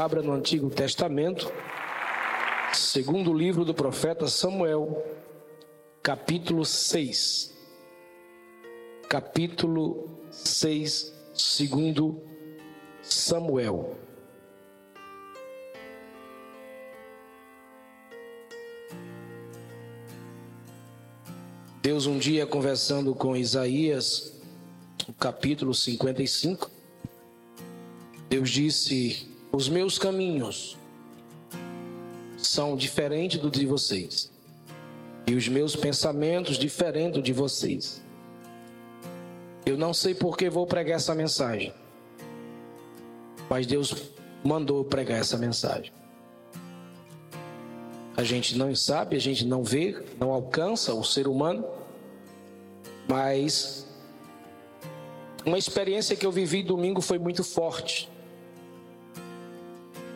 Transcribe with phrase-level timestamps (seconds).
[0.00, 1.52] Abra no Antigo Testamento,
[2.72, 5.04] segundo livro do profeta Samuel,
[6.02, 7.54] capítulo 6.
[9.10, 12.18] Capítulo 6, segundo
[13.02, 13.94] Samuel.
[21.82, 24.40] Deus um dia conversando com Isaías,
[25.18, 26.70] capítulo 55,
[28.30, 30.76] Deus disse: Os meus caminhos
[32.36, 34.30] são diferentes do de vocês,
[35.26, 38.02] e os meus pensamentos diferentes de vocês.
[39.66, 41.72] Eu não sei por que vou pregar essa mensagem,
[43.48, 43.94] mas Deus
[44.44, 45.92] mandou pregar essa mensagem.
[48.16, 51.64] A gente não sabe, a gente não vê, não alcança o ser humano,
[53.08, 53.86] mas
[55.44, 58.08] uma experiência que eu vivi domingo foi muito forte.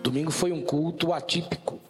[0.04, 1.80] Domingo foi um culto atípico,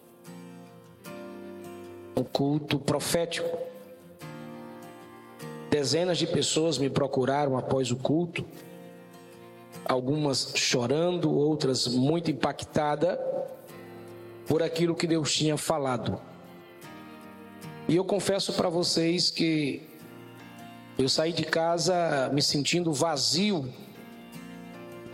[2.16, 3.58] um culto profético.
[5.68, 8.46] Dezenas de pessoas me procuraram após o culto,
[9.84, 13.18] algumas chorando, outras muito impactadas
[14.46, 16.20] por aquilo que Deus tinha falado.
[17.88, 19.82] E eu confesso para vocês que
[20.96, 23.68] eu saí de casa me sentindo vazio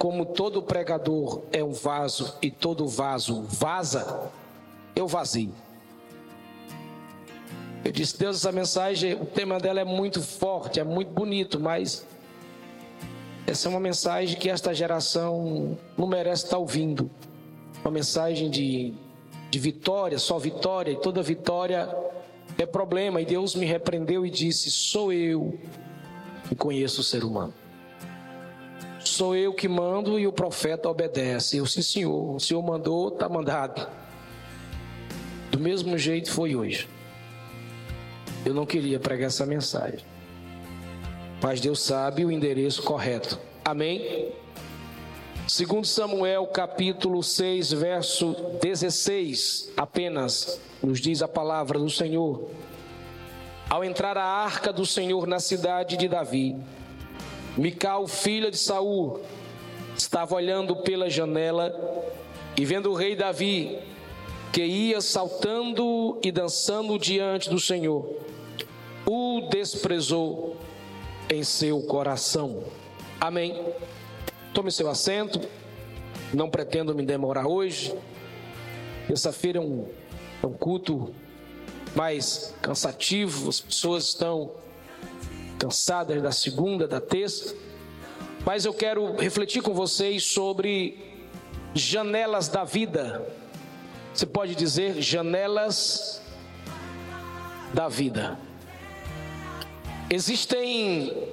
[0.01, 4.31] como todo pregador é um vaso e todo vaso vaza,
[4.97, 5.53] eu vazio.
[7.85, 12.07] Eu disse, Deus, essa mensagem, o tema dela é muito forte, é muito bonito, mas
[13.47, 17.11] essa é uma mensagem que esta geração não merece estar ouvindo.
[17.85, 18.95] Uma mensagem de,
[19.51, 21.95] de vitória, só vitória, e toda vitória
[22.57, 23.21] é problema.
[23.21, 25.59] E Deus me repreendeu e disse: Sou eu
[26.49, 27.60] que conheço o ser humano.
[29.11, 31.57] Sou eu que mando e o profeta obedece.
[31.57, 32.37] Eu, sim, senhor.
[32.37, 33.85] O senhor mandou, está mandado.
[35.51, 36.89] Do mesmo jeito foi hoje.
[38.47, 39.99] Eu não queria pregar essa mensagem.
[41.43, 43.37] Mas Deus sabe o endereço correto.
[43.65, 44.31] Amém?
[45.49, 52.49] Segundo Samuel, capítulo 6, verso 16, apenas nos diz a palavra do Senhor.
[53.69, 56.57] Ao entrar a arca do Senhor na cidade de Davi,
[57.57, 59.21] Mical, filha de Saul,
[59.97, 61.75] estava olhando pela janela
[62.57, 63.79] e vendo o rei Davi,
[64.53, 68.17] que ia saltando e dançando diante do Senhor,
[69.07, 70.57] o desprezou
[71.29, 72.65] em seu coração.
[73.21, 73.65] Amém.
[74.53, 75.41] Tome seu assento.
[76.33, 77.95] Não pretendo me demorar hoje.
[79.07, 79.89] Terça-feira é um,
[80.43, 81.13] é um culto
[81.95, 84.53] mais cansativo, as pessoas estão
[85.61, 87.55] cansadas da segunda, da terça,
[88.47, 91.21] mas eu quero refletir com vocês sobre
[91.75, 93.31] janelas da vida.
[94.15, 96.23] Você pode dizer janelas
[97.75, 98.39] da vida.
[100.09, 101.29] Existem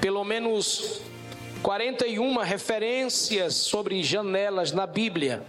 [0.00, 1.00] pelo menos
[1.60, 5.42] 41 referências sobre janelas na Bíblia.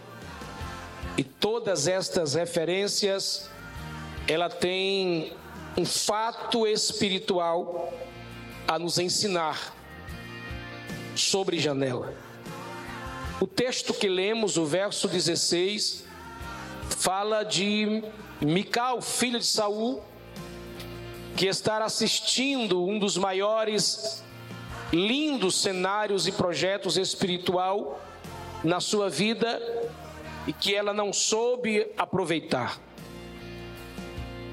[1.16, 3.48] E todas estas referências
[4.28, 5.34] ela tem
[5.80, 7.94] um fato espiritual
[8.68, 9.74] a nos ensinar
[11.16, 12.14] sobre janela.
[13.40, 16.04] O texto que lemos, o verso 16,
[16.90, 18.04] fala de
[18.42, 20.04] Mical, filho de Saul,
[21.38, 24.22] que está assistindo um dos maiores
[24.92, 28.02] lindos cenários e projetos espiritual
[28.66, 29.62] na sua vida
[30.46, 32.82] e que ela não soube aproveitar.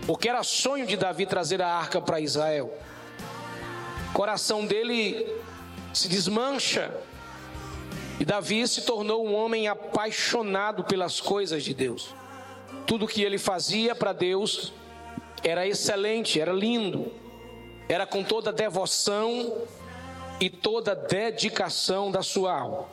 [0.07, 2.73] Porque era sonho de Davi trazer a arca para Israel.
[4.11, 5.27] O coração dele
[5.93, 6.95] se desmancha.
[8.21, 12.15] E Davi se tornou um homem apaixonado pelas coisas de Deus.
[12.87, 14.73] Tudo que ele fazia para Deus
[15.43, 17.13] era excelente, era lindo,
[17.89, 19.53] era com toda devoção
[20.41, 22.87] e toda dedicação da sua alma.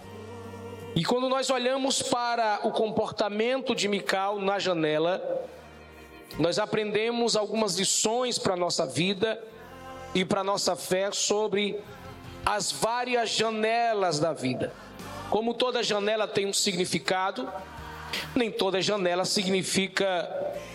[0.96, 5.48] E quando nós olhamos para o comportamento de Mical na janela,
[6.38, 9.42] nós aprendemos algumas lições para a nossa vida
[10.16, 11.80] e para a nossa fé sobre
[12.46, 14.74] as várias janelas da vida.
[15.30, 17.52] Como toda janela tem um significado,
[18.36, 20.30] nem toda janela significa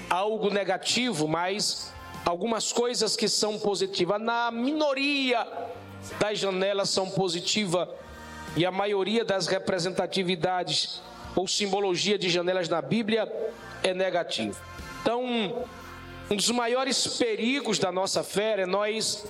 [0.09, 1.93] algo negativo, mas
[2.25, 4.21] algumas coisas que são positivas.
[4.21, 5.47] Na minoria
[6.19, 7.89] das janelas são positivas
[8.57, 11.03] e a maioria das representatividades
[11.37, 13.31] ou simbologia de janelas na Bíblia
[13.83, 14.59] é negativa.
[15.01, 15.67] Então,
[16.31, 19.27] um dos maiores perigos da nossa fé é nós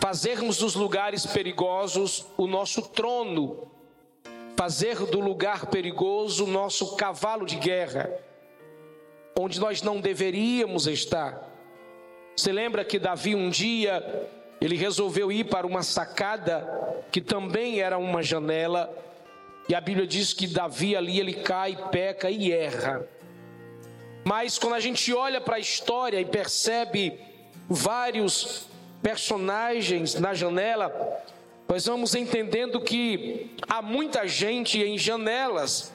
[0.00, 3.70] fazermos dos lugares perigosos o nosso trono,
[4.56, 8.10] fazer do lugar perigoso nosso cavalo de guerra,
[9.38, 11.48] onde nós não deveríamos estar.
[12.36, 14.28] Você lembra que Davi um dia
[14.60, 18.94] ele resolveu ir para uma sacada que também era uma janela,
[19.68, 23.06] e a Bíblia diz que Davi ali ele cai, peca e erra.
[24.24, 27.18] Mas quando a gente olha para a história e percebe
[27.68, 28.66] vários
[29.02, 30.92] personagens na janela,
[31.68, 35.92] nós vamos entendendo que há muita gente em janelas,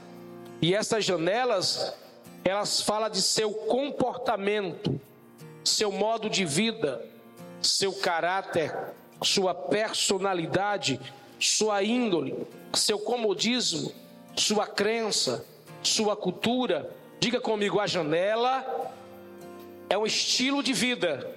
[0.62, 1.94] e essas janelas,
[2.44, 5.00] elas falam de seu comportamento,
[5.64, 7.06] seu modo de vida,
[7.62, 8.74] seu caráter,
[9.22, 11.00] sua personalidade,
[11.40, 13.92] sua índole, seu comodismo,
[14.36, 15.46] sua crença,
[15.84, 16.90] sua cultura.
[17.20, 18.94] Diga comigo, a janela
[19.90, 21.36] é um estilo de vida.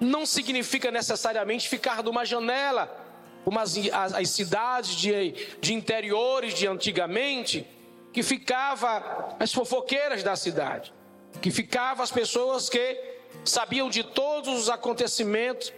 [0.00, 3.04] Não significa necessariamente ficar numa janela,
[3.44, 7.66] como as, as, as cidades de, de interiores de antigamente,
[8.12, 10.92] que ficava as fofoqueiras da cidade,
[11.40, 12.98] que ficava as pessoas que
[13.44, 15.72] sabiam de todos os acontecimentos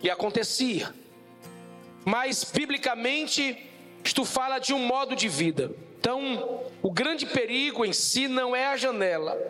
[0.00, 0.92] que acontecia.
[2.04, 3.70] Mas biblicamente,
[4.04, 5.72] isto fala de um modo de vida.
[6.04, 9.40] Então, o grande perigo em si não é a janela,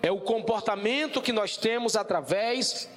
[0.00, 2.88] é o comportamento que nós temos através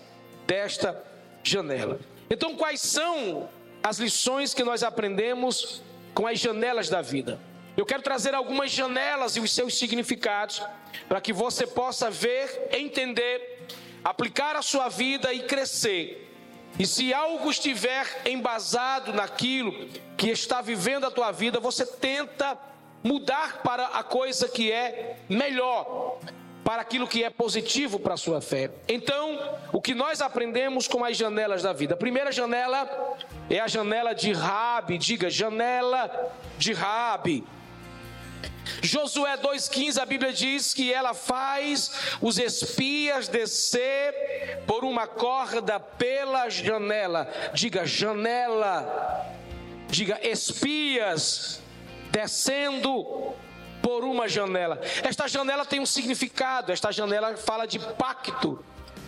[0.45, 1.03] desta
[1.41, 1.99] janela.
[2.29, 3.49] Então, quais são
[3.81, 5.81] as lições que nós aprendemos
[6.13, 7.39] com as janelas da vida?
[7.75, 10.61] Eu quero trazer algumas janelas e os seus significados
[11.09, 13.65] para que você possa ver, entender
[14.03, 16.31] aplicar a sua vida e crescer.
[16.77, 22.55] E se algo estiver embasado naquilo que está vivendo a tua vida, você tenta
[23.03, 26.17] mudar para a coisa que é melhor,
[26.63, 28.71] para aquilo que é positivo para a sua fé.
[28.87, 31.93] Então, o que nós aprendemos com as janelas da vida?
[31.93, 33.17] A primeira janela
[33.49, 37.43] é a janela de Rabi, diga janela de Rabi.
[38.81, 46.49] Josué 2,15, a Bíblia diz que ela faz os espias descer por uma corda pela
[46.49, 47.27] janela.
[47.53, 49.29] Diga janela.
[49.89, 51.62] Diga espias
[52.13, 53.33] descendo
[53.81, 54.79] por uma janela.
[55.03, 58.63] Esta janela tem um significado, esta janela fala de pacto.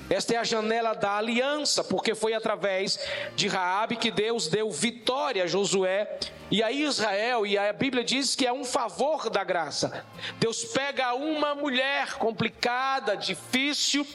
[0.10, 3.00] Esta é a janela da aliança, porque foi através
[3.36, 6.20] de Raabe que Deus deu vitória a Josué
[6.52, 10.06] e a Israel, e a Bíblia diz que é um favor da graça.
[10.40, 14.06] Deus pega uma mulher complicada, difícil,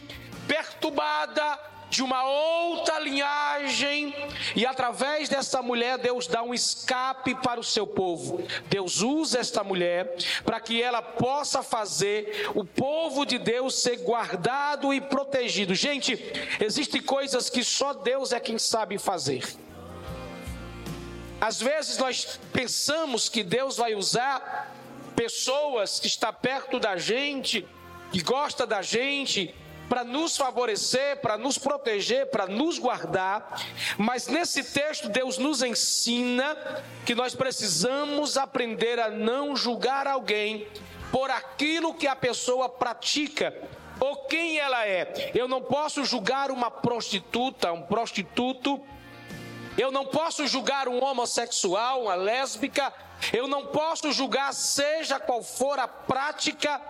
[0.46, 1.58] perturbada,
[1.90, 4.14] de uma outra linhagem,
[4.54, 8.42] e através dessa mulher, Deus dá um escape para o seu povo.
[8.69, 14.94] Deus usa esta mulher para que ela possa fazer o povo de Deus ser guardado
[14.94, 15.75] e protegido.
[15.75, 16.16] Gente,
[16.60, 19.44] existem coisas que só Deus é quem sabe fazer.
[21.40, 24.76] Às vezes nós pensamos que Deus vai usar
[25.16, 27.66] pessoas que está perto da gente,
[28.12, 29.54] que gosta da gente,
[29.90, 33.60] para nos favorecer, para nos proteger, para nos guardar.
[33.98, 36.56] Mas nesse texto Deus nos ensina
[37.04, 40.69] que nós precisamos aprender a não julgar alguém
[41.10, 43.52] por aquilo que a pessoa pratica
[43.98, 45.32] ou quem ela é.
[45.34, 48.81] Eu não posso julgar uma prostituta, um prostituto.
[49.76, 52.94] Eu não posso julgar um homossexual, uma lésbica
[53.32, 56.81] eu não posso julgar, seja qual for a prática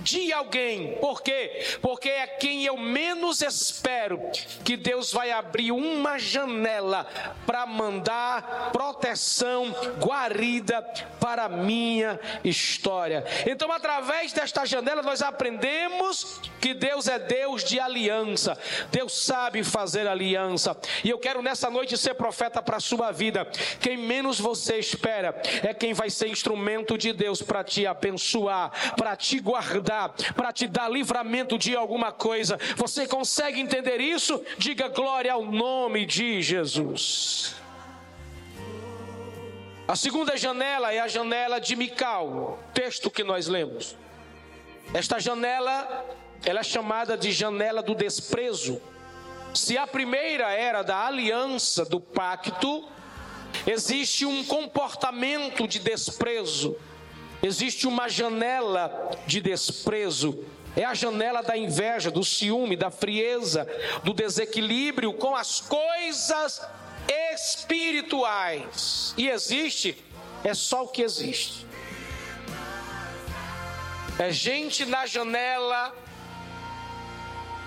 [0.00, 0.96] de alguém.
[0.98, 1.78] Por quê?
[1.80, 4.20] Porque é quem eu menos espero
[4.64, 7.06] que Deus vai abrir uma janela
[7.46, 10.82] para mandar proteção, guarida
[11.20, 13.24] para a minha história.
[13.46, 18.58] Então, através desta janela, nós aprendemos que Deus é Deus de aliança.
[18.90, 20.76] Deus sabe fazer aliança.
[21.02, 23.46] E eu quero nessa noite ser profeta para a sua vida.
[23.80, 29.16] Quem menos você espera é quem vai ser instrumento de Deus para te abençoar, para
[29.16, 32.58] te guardar, para te dar livramento de alguma coisa.
[32.76, 34.42] Você consegue entender isso?
[34.58, 37.54] Diga glória ao nome de Jesus.
[39.86, 43.96] A segunda janela é a janela de Mical, texto que nós lemos.
[44.92, 46.04] Esta janela,
[46.44, 48.82] ela é chamada de janela do desprezo.
[49.54, 52.86] Se a primeira era da aliança, do pacto,
[53.66, 56.76] Existe um comportamento de desprezo,
[57.42, 60.44] existe uma janela de desprezo.
[60.76, 63.66] É a janela da inveja, do ciúme, da frieza,
[64.04, 66.62] do desequilíbrio com as coisas
[67.34, 69.12] espirituais.
[69.16, 69.96] E existe,
[70.44, 71.66] é só o que existe.
[74.18, 75.94] É gente na janela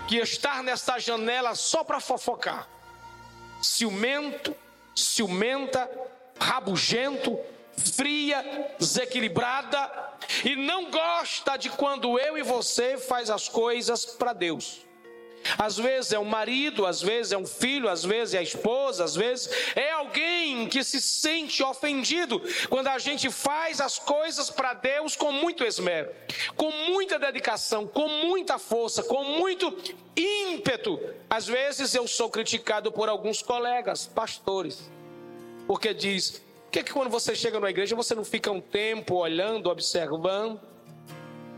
[0.07, 2.67] que está nessa janela só para fofocar.
[3.61, 4.55] Ciumento,
[4.95, 5.89] ciumenta,
[6.39, 7.39] rabugento,
[7.77, 9.89] fria, desequilibrada
[10.43, 14.90] e não gosta de quando eu e você faz as coisas para Deus.
[15.57, 19.03] Às vezes é um marido, às vezes é um filho, às vezes é a esposa,
[19.03, 24.73] às vezes é alguém que se sente ofendido quando a gente faz as coisas para
[24.73, 26.11] Deus com muito esmero,
[26.55, 29.75] com muita dedicação, com muita força, com muito
[30.15, 30.99] ímpeto.
[31.29, 34.89] Às vezes eu sou criticado por alguns colegas, pastores,
[35.67, 38.61] porque diz: por que, é que quando você chega na igreja você não fica um
[38.61, 40.59] tempo olhando, observando?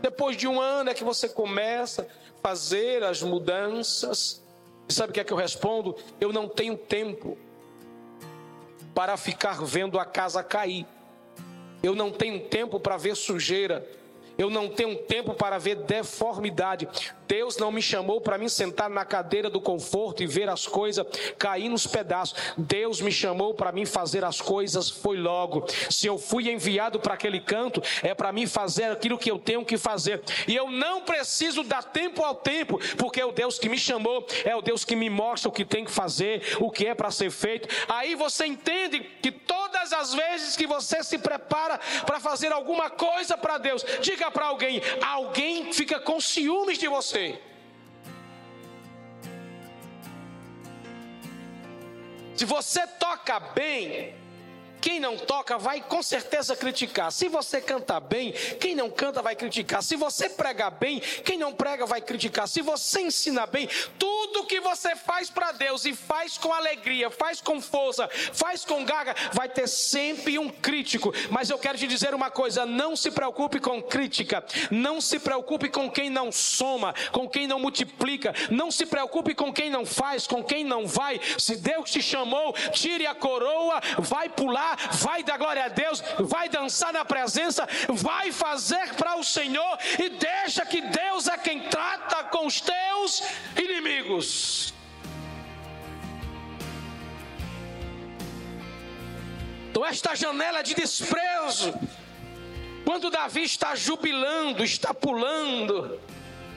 [0.04, 2.06] Depois de um ano é que você começa
[2.42, 4.44] fazer as mudanças.
[4.86, 5.96] E sabe o que é que eu respondo?
[6.20, 7.38] Eu não tenho tempo
[8.94, 10.86] para ficar vendo a casa cair.
[11.82, 13.88] Eu não tenho tempo para ver sujeira.
[14.36, 16.86] Eu não tenho tempo para ver deformidade.
[17.26, 21.06] Deus não me chamou para me sentar na cadeira do conforto e ver as coisas
[21.38, 22.36] cair nos pedaços.
[22.56, 25.66] Deus me chamou para mim fazer as coisas foi logo.
[25.90, 29.64] Se eu fui enviado para aquele canto, é para mim fazer aquilo que eu tenho
[29.64, 30.22] que fazer.
[30.46, 34.54] E eu não preciso dar tempo ao tempo, porque o Deus que me chamou é
[34.54, 37.30] o Deus que me mostra o que tem que fazer, o que é para ser
[37.30, 37.68] feito.
[37.88, 43.36] Aí você entende que todas as vezes que você se prepara para fazer alguma coisa
[43.36, 47.40] para Deus, diga para alguém, alguém fica com ciúmes de você você.
[52.34, 54.14] Se você toca bem,
[54.84, 57.10] quem não toca vai com certeza criticar.
[57.10, 59.82] Se você canta bem, quem não canta vai criticar.
[59.82, 62.46] Se você prega bem, quem não prega vai criticar.
[62.46, 63.66] Se você ensina bem,
[63.98, 68.84] tudo que você faz para Deus e faz com alegria, faz com força, faz com
[68.84, 71.14] gaga, vai ter sempre um crítico.
[71.30, 75.70] Mas eu quero te dizer uma coisa: não se preocupe com crítica, não se preocupe
[75.70, 80.26] com quem não soma, com quem não multiplica, não se preocupe com quem não faz,
[80.26, 81.18] com quem não vai.
[81.38, 86.48] Se Deus te chamou, tire a coroa, vai pular vai dar glória a Deus, vai
[86.48, 92.24] dançar na presença, vai fazer para o Senhor e deixa que Deus é quem trata
[92.24, 93.22] com os teus
[93.56, 94.74] inimigos.
[99.70, 101.74] Então, esta janela de desprezo,
[102.84, 106.00] quando Davi está jubilando, está pulando,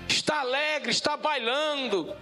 [0.08, 2.16] está alegre, está bailando,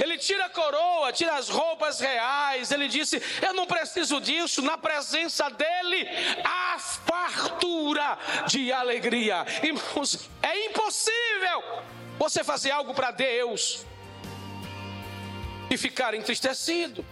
[0.00, 2.70] ele tira a coroa, tira as roupas reais.
[2.70, 4.62] Ele disse: Eu não preciso disso.
[4.62, 6.08] Na presença dele,
[6.44, 9.44] há fartura de alegria.
[9.62, 11.62] Irmãos, é impossível
[12.18, 13.84] você fazer algo para Deus
[15.70, 17.04] e ficar entristecido.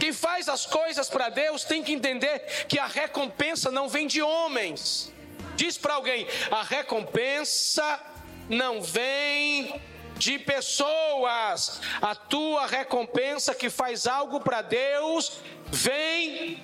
[0.00, 4.20] Quem faz as coisas para Deus tem que entender que a recompensa não vem de
[4.20, 5.12] homens.
[5.56, 8.00] Diz para alguém: a recompensa
[8.48, 9.80] não vem
[10.16, 11.80] de pessoas.
[12.00, 16.62] A tua recompensa que faz algo para Deus vem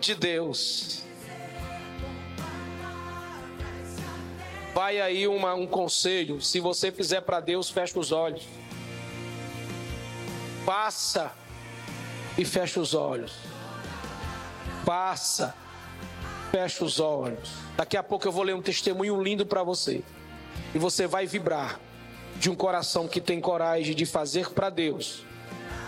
[0.00, 1.02] de Deus.
[4.74, 8.44] Vai aí uma, um conselho: se você fizer para Deus, fecha os olhos.
[10.64, 11.32] Passa
[12.38, 13.32] e fecha os olhos.
[14.86, 15.54] Passa,
[16.50, 17.50] fecha os olhos.
[17.76, 20.02] Daqui a pouco eu vou ler um testemunho lindo para você
[20.74, 21.80] e você vai vibrar
[22.36, 25.24] de um coração que tem coragem de fazer para Deus.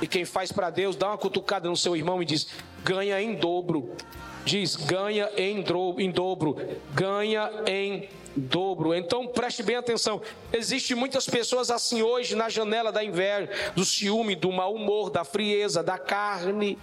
[0.01, 2.49] E quem faz para Deus, dá uma cutucada no seu irmão e diz:
[2.83, 3.95] ganha em dobro.
[4.45, 5.65] Diz: ganha em,
[5.99, 6.57] em dobro.
[6.93, 8.95] Ganha em dobro.
[8.95, 10.21] Então preste bem atenção.
[10.53, 15.25] Existem muitas pessoas assim hoje na janela da inveja, do ciúme, do mau humor, da
[15.25, 16.79] frieza, da carne.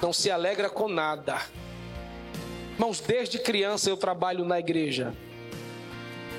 [0.00, 1.40] Não se alegra com nada.
[2.74, 5.14] Irmãos, desde criança eu trabalho na igreja.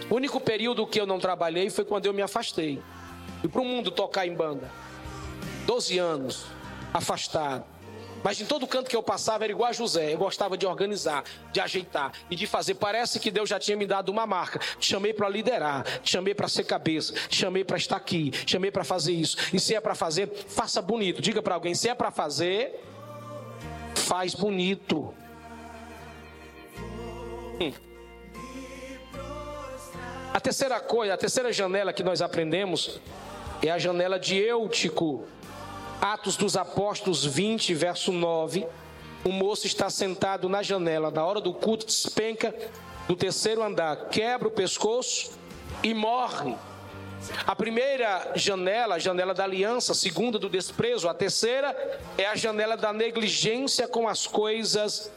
[0.10, 2.82] O único período que eu não trabalhei foi quando eu me afastei.
[3.44, 4.72] E para o mundo tocar em banda.
[5.66, 6.46] 12 anos,
[6.94, 7.66] afastado.
[8.24, 10.14] Mas em todo canto que eu passava era igual a José.
[10.14, 12.76] Eu gostava de organizar, de ajeitar e de fazer.
[12.76, 14.60] Parece que Deus já tinha me dado uma marca.
[14.80, 18.52] Te chamei para liderar, te chamei para ser cabeça, te chamei para estar aqui, te
[18.52, 19.38] chamei para fazer isso.
[19.54, 21.22] E se é para fazer, faça bonito.
[21.22, 22.84] Diga para alguém: se é para fazer,
[23.96, 25.14] faz bonito.
[27.62, 27.87] Hum.
[30.38, 33.01] A terceira coisa, a terceira janela que nós aprendemos
[33.60, 35.24] é a janela de Eutico.
[36.00, 38.67] Atos dos Apóstolos 20, verso 9.
[39.25, 42.53] O moço está sentado na janela, na hora do culto, despenca
[43.08, 45.32] do terceiro andar, quebra o pescoço
[45.82, 46.56] e morre.
[47.48, 51.75] A primeira janela, a janela da aliança, a segunda do desprezo, a terceira
[52.15, 55.12] é a janela da negligência com as coisas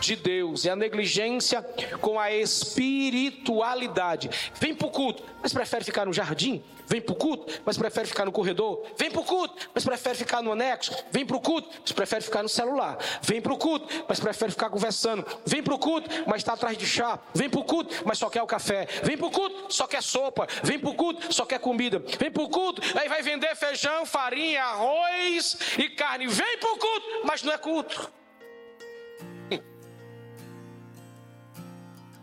[0.00, 1.62] de Deus, é a negligência
[2.00, 4.30] com a espiritualidade.
[4.54, 6.62] Vem para o culto, mas prefere ficar no jardim?
[6.90, 8.84] Vem para o culto, mas prefere ficar no corredor?
[8.96, 10.92] Vem para o culto, mas prefere ficar no anexo?
[11.12, 12.98] Vem para o culto, mas prefere ficar no celular?
[13.22, 15.24] Vem para o culto, mas prefere ficar conversando?
[15.46, 17.20] Vem para o culto, mas está atrás de chá?
[17.32, 18.88] Vem para o culto, mas só quer o café?
[19.04, 20.48] Vem para o culto, só quer sopa?
[20.64, 22.02] Vem para o culto, só quer comida?
[22.18, 26.26] Vem para o culto, aí vai vender feijão, farinha, arroz e carne.
[26.26, 28.19] Vem para o culto, mas não é culto.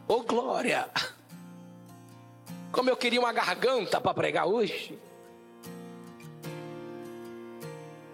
[0.08, 0.90] Ô oh, glória!
[2.72, 4.98] Como eu queria uma garganta para pregar hoje.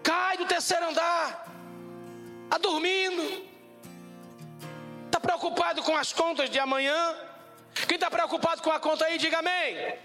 [0.02, 1.48] Cai do terceiro andar,
[2.44, 3.44] está dormindo,
[5.06, 7.16] está preocupado com as contas de amanhã.
[7.86, 9.96] Quem está preocupado com a conta aí, diga amém.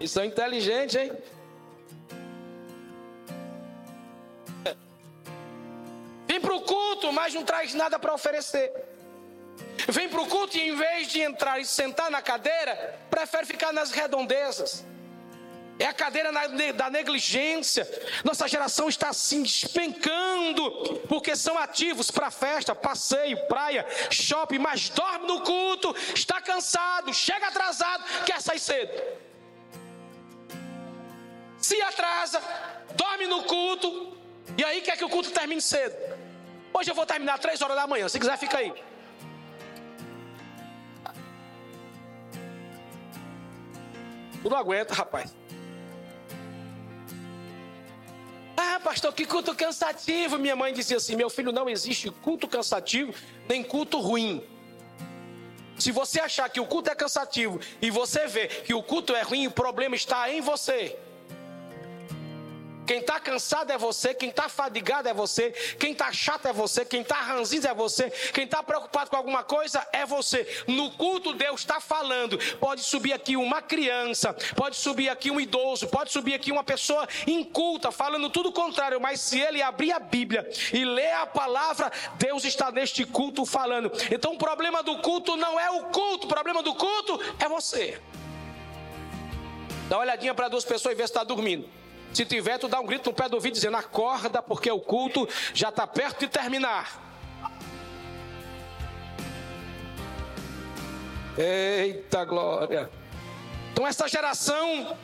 [0.00, 1.12] Isso é inteligente, hein?
[6.26, 8.72] Vem para o culto, mas não traz nada para oferecer.
[9.88, 13.72] Vem para o culto e em vez de entrar e sentar na cadeira, prefere ficar
[13.72, 14.84] nas redondezas.
[15.78, 16.30] É a cadeira
[16.72, 17.88] da negligência.
[18.22, 25.26] Nossa geração está assim despencando, porque são ativos para festa, passeio, praia, shopping, mas dorme
[25.26, 28.92] no culto, está cansado, chega atrasado, quer sair cedo.
[31.58, 32.40] Se atrasa,
[32.94, 34.16] dorme no culto,
[34.56, 35.96] e aí quer que o culto termine cedo.
[36.72, 38.72] Hoje eu vou terminar três horas da manhã, se quiser fica aí.
[44.44, 45.34] Tu não aguenta, rapaz.
[48.54, 50.38] Ah, pastor, que culto cansativo.
[50.38, 53.14] Minha mãe dizia assim: meu filho, não existe culto cansativo,
[53.48, 54.44] nem culto ruim.
[55.78, 59.22] Se você achar que o culto é cansativo e você vê que o culto é
[59.22, 60.94] ruim, o problema está em você.
[62.86, 66.84] Quem está cansado é você, quem está fadigado é você, quem está chato é você,
[66.84, 70.46] quem está ranzinho é você, quem está preocupado com alguma coisa é você.
[70.66, 72.38] No culto, Deus está falando.
[72.58, 77.08] Pode subir aqui uma criança, pode subir aqui um idoso, pode subir aqui uma pessoa
[77.26, 81.90] inculta, falando tudo o contrário, mas se ele abrir a Bíblia e ler a palavra,
[82.18, 83.90] Deus está neste culto falando.
[84.10, 88.00] Então o problema do culto não é o culto, o problema do culto é você.
[89.88, 91.83] Dá uma olhadinha para duas pessoas e vê se está dormindo.
[92.14, 95.28] Se tiver, tu dá um grito no pé do ouvido dizendo: acorda, porque o culto
[95.52, 97.02] já está perto de terminar.
[101.36, 102.88] Eita glória!
[103.72, 104.96] Então essa geração,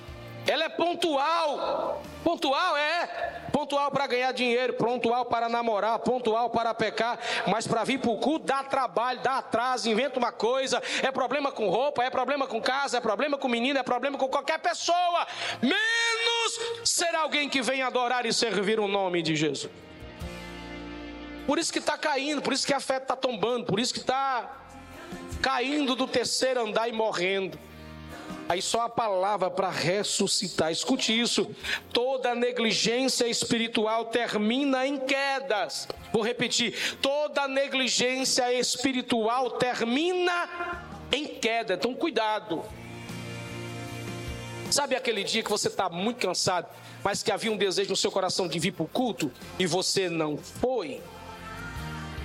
[0.47, 2.03] ela é pontual.
[2.23, 7.99] Pontual é pontual para ganhar dinheiro, pontual para namorar, pontual para pecar, mas para vir
[7.99, 12.11] para o culto dá trabalho, dá atraso, inventa uma coisa, é problema com roupa, é
[12.11, 15.27] problema com casa, é problema com menino, é problema com qualquer pessoa,
[15.61, 19.71] menos ser alguém que vem adorar e servir o nome de Jesus.
[21.47, 24.01] Por isso que está caindo, por isso que a fé está tombando, por isso que
[24.01, 24.57] está
[25.43, 27.59] caindo do terceiro andar e morrendo.
[28.51, 30.73] Aí só a palavra para ressuscitar.
[30.73, 31.55] Escute isso.
[31.93, 35.87] Toda negligência espiritual termina em quedas.
[36.13, 36.97] Vou repetir.
[37.01, 40.83] Toda negligência espiritual termina
[41.13, 41.75] em queda.
[41.75, 42.65] Então cuidado.
[44.69, 46.67] Sabe aquele dia que você está muito cansado,
[47.05, 50.09] mas que havia um desejo no seu coração de vir para o culto e você
[50.09, 51.01] não foi?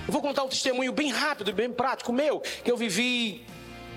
[0.08, 3.46] Eu vou contar um testemunho bem rápido, bem prático meu, que eu vivi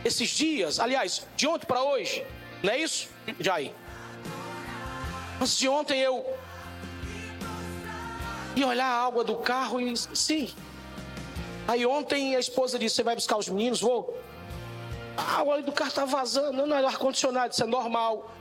[0.03, 2.25] esses dias, aliás, de ontem para hoje,
[2.63, 3.09] não é isso,
[3.39, 3.71] Jair?
[5.41, 6.25] Antes de ontem eu
[8.55, 10.53] ia olhar a água do carro e sim.
[11.67, 13.79] Aí ontem a esposa disse: Você vai buscar os meninos?
[13.79, 14.17] Vou.
[15.15, 16.53] A água do carro está vazando.
[16.53, 18.33] Não, não é ar-condicionado, isso é normal.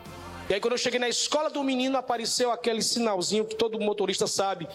[0.49, 4.27] E aí, quando eu cheguei na escola do menino, apareceu aquele sinalzinho que todo motorista
[4.27, 4.67] sabe.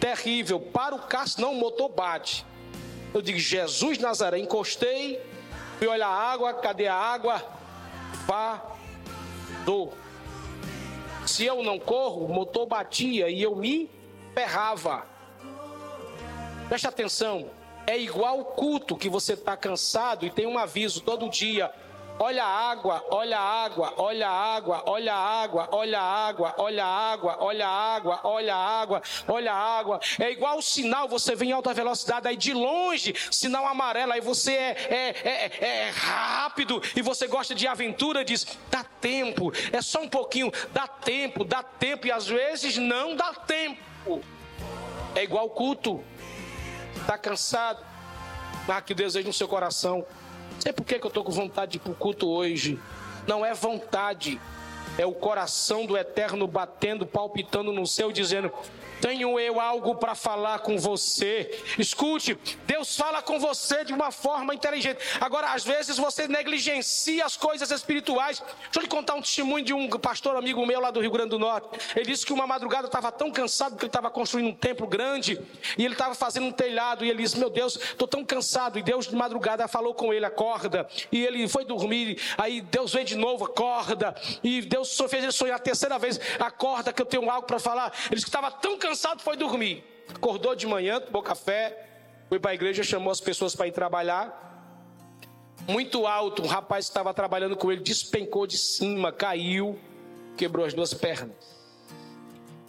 [0.00, 0.58] Terrível.
[0.58, 2.46] Para o carro, senão o motor bate.
[3.12, 5.20] Eu digo, Jesus Nazaré, encostei,
[5.78, 7.40] Fui olhar a água, cadê a água?
[8.26, 9.94] Parou.
[11.24, 13.88] Se eu não corro, o motor batia e eu me
[14.34, 15.06] ferrava.
[16.68, 17.50] Preste atenção,
[17.86, 21.72] é igual o culto que você está cansado e tem um aviso todo dia.
[22.20, 26.54] Olha a água, olha a água, olha a água, olha a água, olha a água,
[26.58, 30.00] olha a água, olha a água, olha a água, olha a água.
[30.18, 34.20] É igual o sinal, você vem em alta velocidade, aí de longe, sinal amarelo, aí
[34.20, 39.80] você é, é, é, é rápido e você gosta de aventura, diz: dá tempo, é
[39.80, 44.22] só um pouquinho, dá tempo, dá tempo, e às vezes não dá tempo.
[45.14, 46.02] É igual culto,
[46.96, 47.84] está cansado,
[48.66, 50.04] mas que desejo no seu coração
[50.58, 52.78] Sei por que, eu estou com vontade de ir para o culto hoje.
[53.26, 54.40] Não é vontade,
[54.98, 58.52] é o coração do eterno batendo, palpitando no seu, dizendo:
[59.00, 61.62] tenho eu algo para falar com você.
[61.78, 64.98] Escute, Deus fala com você de uma forma inteligente.
[65.20, 68.40] Agora, às vezes você negligencia as coisas espirituais.
[68.40, 71.30] Deixa eu lhe contar um testemunho de um pastor amigo meu lá do Rio Grande
[71.30, 71.68] do Norte.
[71.94, 75.40] Ele disse que uma madrugada estava tão cansado que ele estava construindo um templo grande
[75.76, 77.04] e ele estava fazendo um telhado.
[77.04, 78.78] E ele disse: Meu Deus, estou tão cansado.
[78.78, 80.88] E Deus de madrugada falou com ele: Acorda.
[81.12, 82.20] E ele foi dormir.
[82.36, 84.14] Aí Deus veio de novo: Acorda.
[84.42, 87.58] E Deus só fez ele sonhar a terceira vez: Acorda, que eu tenho algo para
[87.58, 87.92] falar.
[88.06, 89.84] Ele disse que estava tão cansado cansado, foi dormir.
[90.14, 91.86] Acordou de manhã, tomou café,
[92.28, 94.46] foi para a igreja, chamou as pessoas para ir trabalhar.
[95.66, 99.78] Muito alto, um rapaz que estava trabalhando com ele despencou de cima, caiu,
[100.36, 101.36] quebrou as duas pernas.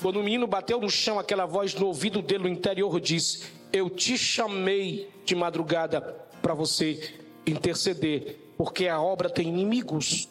[0.01, 3.89] Quando o menino bateu no chão, aquela voz no ouvido dele no interior disse: Eu
[3.89, 6.01] te chamei de madrugada
[6.41, 10.27] para você interceder, porque a obra tem inimigos.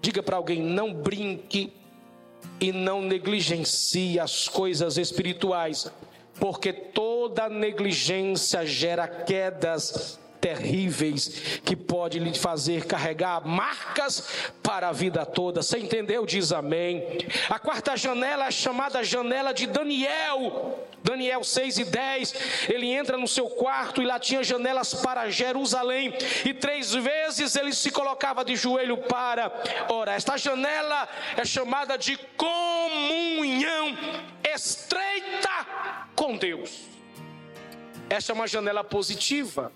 [0.00, 1.72] Diga para alguém: não brinque
[2.60, 5.90] e não negligencie as coisas espirituais,
[6.38, 14.28] porque toda negligência gera quedas terríveis que pode lhe fazer carregar marcas
[14.62, 15.62] para a vida toda.
[15.62, 16.24] Você entendeu?
[16.24, 17.04] Diz amém.
[17.48, 20.86] A quarta janela é chamada janela de Daniel.
[21.02, 22.34] Daniel 6 e 10,
[22.68, 26.12] ele entra no seu quarto e lá tinha janelas para Jerusalém,
[26.44, 29.50] e três vezes ele se colocava de joelho para
[29.88, 30.16] orar.
[30.16, 33.96] Esta janela é chamada de comunhão
[34.44, 35.66] estreita
[36.14, 36.82] com Deus.
[38.08, 39.72] Esta é uma janela positiva.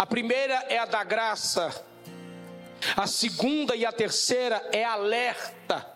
[0.00, 1.84] A primeira é a da graça,
[2.96, 5.86] a segunda e a terceira é alerta.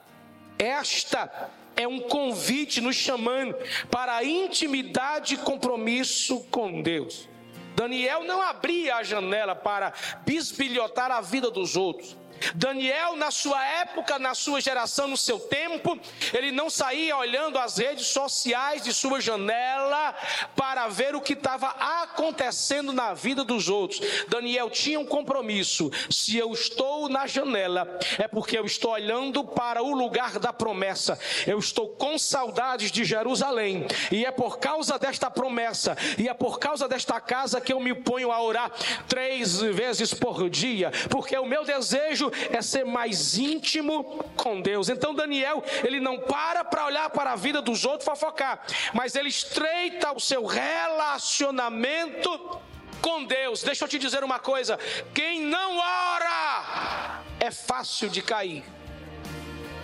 [0.59, 3.57] Esta é um convite nos chamando
[3.91, 7.27] para intimidade e compromisso com Deus.
[7.75, 9.95] Daniel não abria a janela para
[10.27, 12.15] bisbilhotar a vida dos outros.
[12.55, 15.99] Daniel, na sua época, na sua geração, no seu tempo,
[16.33, 20.15] ele não saía olhando as redes sociais de sua janela
[20.57, 21.69] para ver o que estava
[22.03, 24.01] acontecendo na vida dos outros.
[24.29, 29.83] Daniel tinha um compromisso: se eu estou na janela, é porque eu estou olhando para
[29.83, 31.19] o lugar da promessa.
[31.47, 36.59] Eu estou com saudades de Jerusalém, e é por causa desta promessa, e é por
[36.59, 38.71] causa desta casa que eu me ponho a orar
[39.09, 44.89] três vezes por dia, porque o meu desejo é ser mais íntimo com Deus.
[44.89, 49.29] Então Daniel, ele não para para olhar para a vida dos outros fofocar, mas ele
[49.29, 52.61] estreita o seu relacionamento
[53.01, 53.63] com Deus.
[53.63, 54.79] Deixa eu te dizer uma coisa:
[55.13, 58.65] quem não ora é fácil de cair.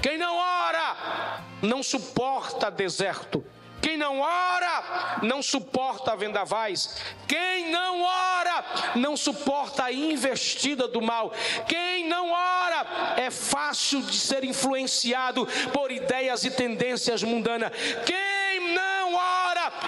[0.02, 3.44] Quem não ora não suporta deserto.
[3.80, 6.96] Quem não ora não suporta vendavais.
[7.26, 8.64] Quem não ora
[8.94, 11.32] não suporta a investida do mal.
[11.66, 17.72] Quem não ora é fácil de ser influenciado por ideias e tendências mundanas.
[18.04, 18.29] Quem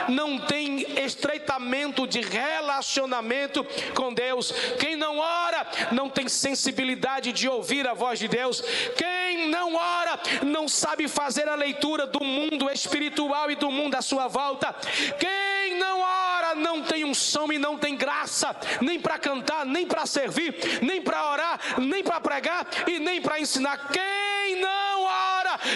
[0.09, 3.65] não tem estreitamento de relacionamento
[3.95, 4.53] com Deus.
[4.79, 8.63] Quem não ora não tem sensibilidade de ouvir a voz de Deus.
[8.97, 14.03] Quem não ora não sabe fazer a leitura do mundo espiritual e do mundo à
[14.03, 14.75] sua volta.
[15.19, 20.07] Quem não ora não tem unção e não tem graça, nem para cantar, nem para
[20.07, 23.89] servir, nem para orar, nem para pregar e nem para ensinar.
[23.89, 25.02] Quem não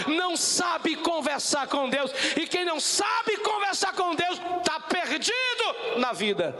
[0.06, 2.10] não sabe conversar com Deus.
[2.36, 6.54] E quem não sabe conversar com Deus está perdido na vida.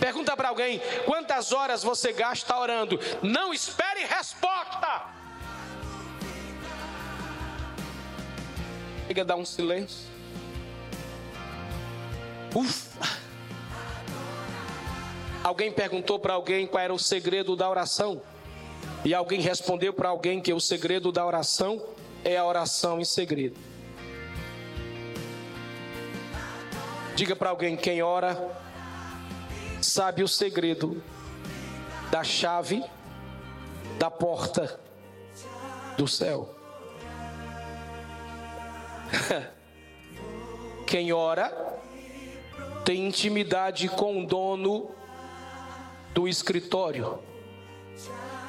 [0.00, 2.98] Pergunta para alguém: quantas horas você gasta orando?
[3.22, 5.04] Não espere resposta.
[9.06, 10.08] Chega a dar um silêncio.
[12.54, 13.20] Ufa.
[15.42, 18.22] Alguém perguntou para alguém qual era o segredo da oração.
[19.04, 21.82] E alguém respondeu para alguém que o segredo da oração
[22.22, 23.58] é a oração em segredo.
[27.16, 28.36] Diga para alguém: quem ora
[29.80, 31.02] sabe o segredo
[32.10, 32.84] da chave
[33.98, 34.78] da porta
[35.96, 36.54] do céu.
[40.86, 41.78] Quem ora
[42.84, 44.90] tem intimidade com o dono
[46.12, 47.18] do escritório.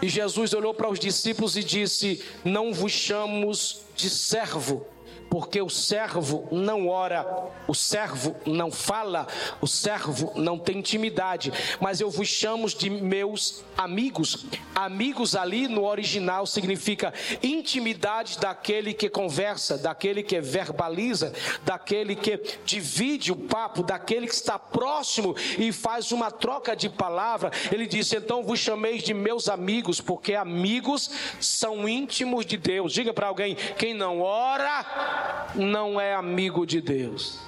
[0.02, 4.86] E Jesus olhou para os discípulos e disse: Não vos chamos de servo,
[5.32, 7.26] porque o servo não ora,
[7.66, 9.26] o servo não fala,
[9.62, 14.46] o servo não tem intimidade, mas eu vos chamo de meus amigos.
[14.76, 21.32] Amigos ali no original significa intimidade daquele que conversa, daquele que verbaliza,
[21.64, 27.52] daquele que divide o papo, daquele que está próximo e faz uma troca de palavra.
[27.72, 32.92] Ele disse: Então vos chameis de meus amigos, porque amigos são íntimos de Deus.
[32.92, 35.21] Diga para alguém: quem não ora,
[35.56, 37.40] não é amigo de Deus.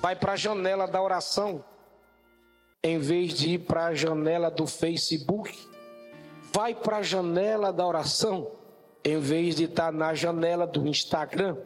[0.00, 1.64] Vai para a janela da oração,
[2.82, 5.56] em vez de ir para a janela do Facebook.
[6.52, 8.50] Vai para a janela da oração,
[9.04, 11.56] em vez de estar tá na janela do Instagram.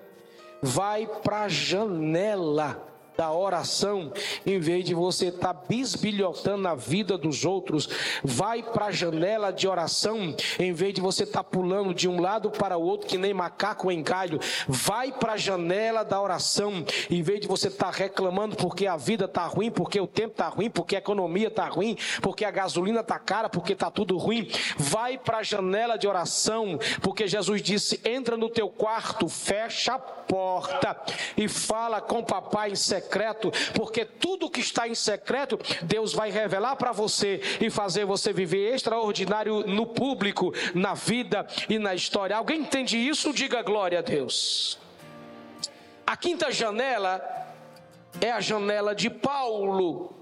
[0.63, 4.13] Vai para a janela da oração,
[4.45, 7.89] em vez de você estar tá bisbilhotando a vida dos outros,
[8.23, 12.21] vai para a janela de oração, em vez de você estar tá pulando de um
[12.21, 16.85] lado para o outro, que nem macaco em galho, vai para a janela da oração,
[17.11, 20.33] em vez de você estar tá reclamando porque a vida está ruim, porque o tempo
[20.33, 24.17] está ruim, porque a economia está ruim, porque a gasolina está cara, porque está tudo
[24.19, 29.95] ruim, vai para a janela de oração, porque Jesus disse: entra no teu quarto, fecha
[29.95, 30.97] a porta
[31.37, 36.13] e fala com o papai em secreto secreto, porque tudo que está em secreto, Deus
[36.13, 41.95] vai revelar para você e fazer você viver extraordinário no público, na vida e na
[41.95, 42.37] história.
[42.37, 43.33] Alguém entende isso?
[43.33, 44.79] Diga glória a Deus.
[46.07, 47.23] A quinta janela
[48.21, 50.15] é a janela de Paulo.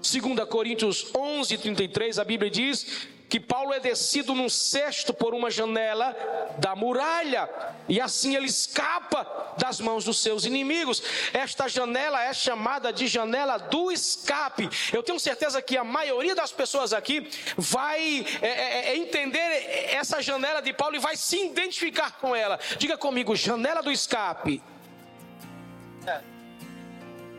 [0.00, 5.50] 2 Coríntios 11, 33, a Bíblia diz que Paulo é descido num cesto por uma
[5.50, 6.14] janela
[6.58, 7.48] da muralha,
[7.88, 11.02] e assim ele escapa das mãos dos seus inimigos.
[11.32, 14.68] Esta janela é chamada de janela do escape.
[14.92, 20.20] Eu tenho certeza que a maioria das pessoas aqui vai é, é, é entender essa
[20.20, 22.60] janela de Paulo e vai se identificar com ela.
[22.76, 24.62] Diga comigo, janela do escape.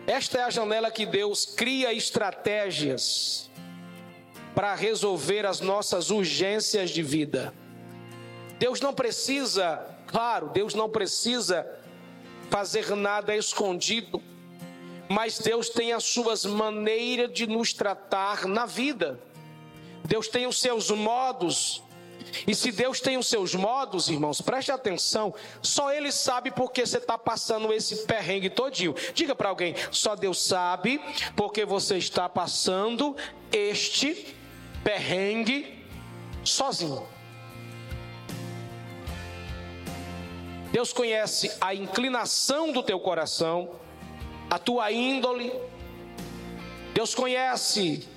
[0.07, 3.52] Esta é a janela que Deus cria estratégias
[4.55, 7.53] para resolver as nossas urgências de vida.
[8.59, 11.67] Deus não precisa, claro, Deus não precisa
[12.49, 14.21] fazer nada escondido,
[15.09, 19.19] mas Deus tem as suas maneiras de nos tratar na vida.
[20.05, 21.83] Deus tem os seus modos.
[22.47, 26.97] E se Deus tem os seus modos, irmãos, preste atenção, só Ele sabe porque você
[26.97, 28.95] está passando esse perrengue todinho.
[29.13, 31.01] Diga para alguém, só Deus sabe
[31.35, 33.15] porque você está passando
[33.51, 34.35] este
[34.83, 35.85] perrengue
[36.43, 37.07] sozinho.
[40.71, 43.79] Deus conhece a inclinação do teu coração,
[44.49, 45.53] a tua índole.
[46.93, 48.07] Deus conhece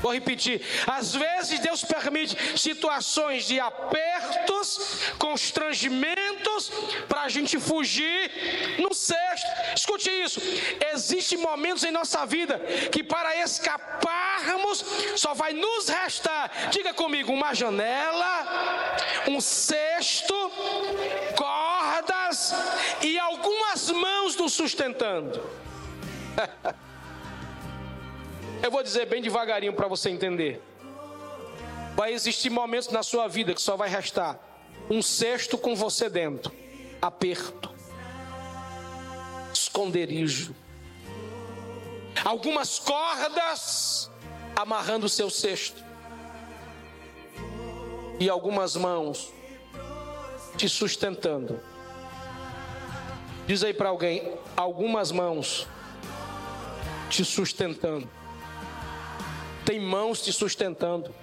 [0.00, 0.62] Vou repetir.
[0.86, 6.70] Às vezes Deus permite situações de apertos, constrangimentos,
[7.06, 9.46] para a gente fugir no cesto.
[9.76, 10.40] Escute isso.
[10.94, 12.58] Existem momentos em nossa vida
[12.90, 14.82] que para escaparmos
[15.14, 20.34] só vai nos restar, diga comigo, uma janela, um cesto,
[21.36, 22.54] cordas
[23.02, 23.18] e
[23.90, 25.42] mãos nos sustentando.
[28.62, 30.60] Eu vou dizer bem devagarinho para você entender.
[31.94, 34.38] Vai existir momentos na sua vida que só vai restar
[34.90, 36.52] um cesto com você dentro,
[37.00, 37.74] aperto,
[39.52, 40.54] esconderijo,
[42.24, 44.10] algumas cordas
[44.56, 45.84] amarrando o seu cesto
[48.18, 49.32] e algumas mãos
[50.56, 51.60] te sustentando.
[53.48, 55.66] Diz aí para alguém: algumas mãos
[57.08, 58.06] te sustentando.
[59.64, 61.14] Tem mãos te sustentando.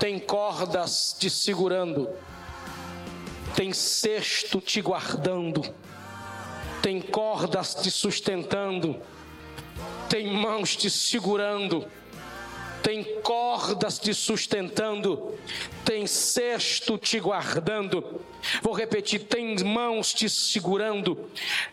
[0.00, 2.08] Tem cordas te segurando.
[3.54, 5.62] Tem cesto te guardando.
[6.80, 9.02] Tem cordas te sustentando.
[10.08, 11.86] Tem mãos te segurando
[12.84, 15.32] tem cordas te sustentando,
[15.86, 18.20] tem cesto te guardando.
[18.62, 21.30] Vou repetir: tem mãos te segurando,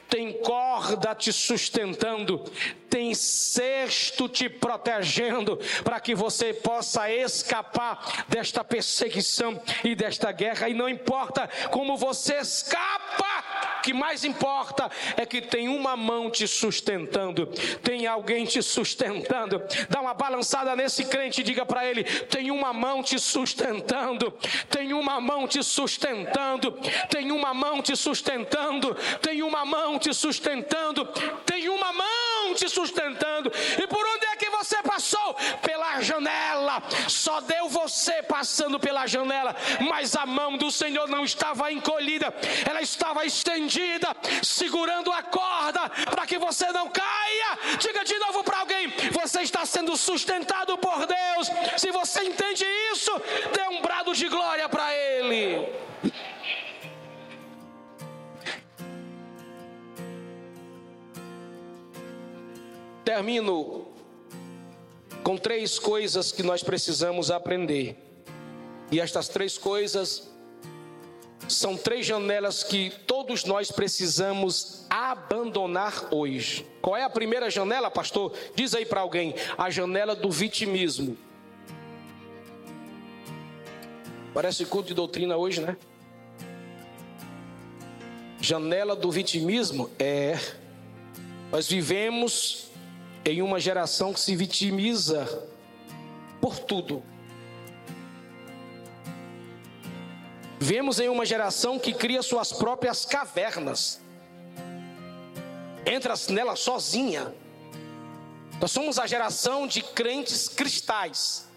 [0.10, 2.44] tem corda te sustentando,
[2.90, 10.68] tem cesto te protegendo, para que você possa escapar desta perseguição e desta guerra.
[10.68, 16.30] E não importa como você escapa, o que mais importa é que tem uma mão
[16.30, 17.48] te sustentando,
[17.82, 19.64] tem alguém te sustentando.
[19.90, 24.32] Dá uma balançada nesse crente e diga para ele: tem uma mão te sustentando,
[24.70, 26.61] tem uma mão te sustentando,
[27.10, 31.06] tem uma mão te sustentando, tem uma mão te sustentando,
[31.46, 33.52] tem uma mão te sustentando.
[33.82, 35.36] E por onde é que você passou?
[35.62, 36.84] Pela janela.
[37.08, 39.56] Só deu você passando pela janela,
[39.90, 42.34] mas a mão do Senhor não estava encolhida,
[42.68, 47.78] ela estava estendida, segurando a corda para que você não caia.
[47.80, 51.50] Diga de novo para alguém: você está sendo sustentado por Deus.
[51.78, 53.12] Se você entende isso,
[53.54, 55.68] dê um brado de glória para Ele.
[63.04, 63.88] Termino
[65.24, 67.98] com três coisas que nós precisamos aprender.
[68.92, 70.30] E estas três coisas
[71.48, 76.66] são três janelas que todos nós precisamos abandonar hoje.
[76.82, 78.34] Qual é a primeira janela, pastor?
[78.56, 81.18] Diz aí para alguém: a janela do vitimismo.
[84.34, 85.76] Parece culto de doutrina hoje, né?
[88.40, 90.40] Janela do vitimismo é.
[91.52, 92.71] Nós vivemos
[93.26, 95.48] em uma geração que se vitimiza
[96.40, 97.04] por tudo.
[100.60, 104.00] Vemos em uma geração que cria suas próprias cavernas,
[105.86, 107.34] entra nela sozinha.
[108.60, 111.50] Nós somos a geração de crentes cristais.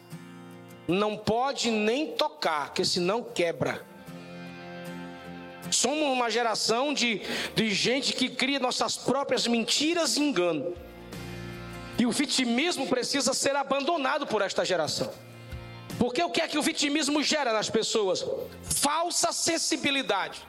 [0.89, 3.85] Não pode nem tocar, que senão quebra.
[5.71, 7.21] Somos uma geração de,
[7.55, 10.75] de gente que cria nossas próprias mentiras e engano.
[11.99, 15.13] E o vitimismo precisa ser abandonado por esta geração.
[15.99, 18.25] Porque o que é que o vitimismo gera nas pessoas?
[18.63, 20.43] Falsa sensibilidade.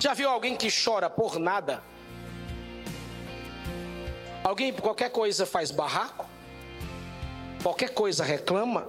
[0.00, 1.82] Já viu alguém que chora por nada?
[4.42, 6.26] Alguém por qualquer coisa faz barraco?
[7.62, 8.88] Qualquer coisa reclama?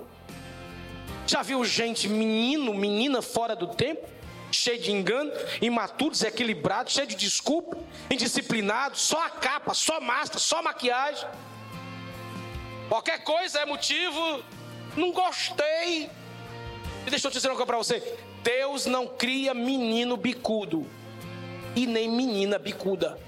[1.27, 4.07] Já viu gente, menino, menina fora do tempo?
[4.51, 5.31] Cheio de engano,
[5.61, 7.77] imaturo, desequilibrado, cheio de desculpa,
[8.09, 11.27] indisciplinado, só a capa, só máscara, só maquiagem.
[12.89, 14.43] Qualquer coisa é motivo,
[14.95, 16.09] não gostei.
[17.05, 20.87] E deixa eu te dizer uma coisa para você: Deus não cria menino bicudo
[21.75, 23.19] e nem menina bicuda.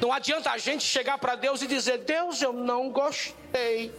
[0.00, 3.92] Não adianta a gente chegar para Deus e dizer: Deus, eu não gostei.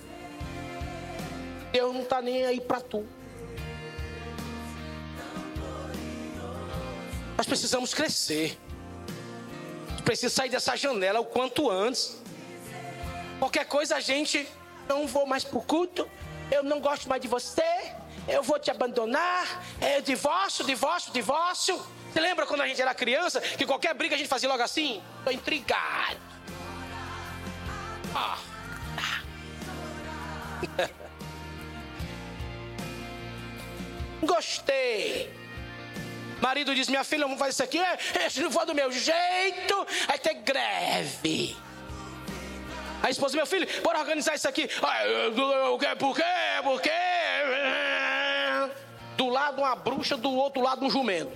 [1.72, 3.06] Deus não está nem aí para tu.
[7.38, 8.58] Nós precisamos crescer.
[10.04, 12.18] Precisa sair dessa janela o quanto antes.
[13.38, 14.48] Qualquer coisa a gente
[14.90, 16.10] não vou mais pro culto.
[16.50, 17.94] Eu não gosto mais de você.
[18.28, 19.64] Eu vou te abandonar.
[19.80, 21.80] É divórcio, divórcio, divórcio.
[22.12, 25.04] Você lembra quando a gente era criança que qualquer briga a gente fazia logo assim?
[25.24, 26.18] Tô intrigado.
[28.16, 28.40] Ah.
[34.24, 35.47] Gostei.
[36.42, 37.80] Marido diz: Minha filha, vamos fazer isso aqui.
[37.80, 41.56] É, se não for do meu jeito, vai ter greve.
[43.02, 44.68] A esposa, meu filho, bora organizar isso aqui.
[45.98, 46.24] Por quê?
[46.64, 46.90] Por quê?
[49.16, 51.32] Do lado uma bruxa, do outro lado um jumento.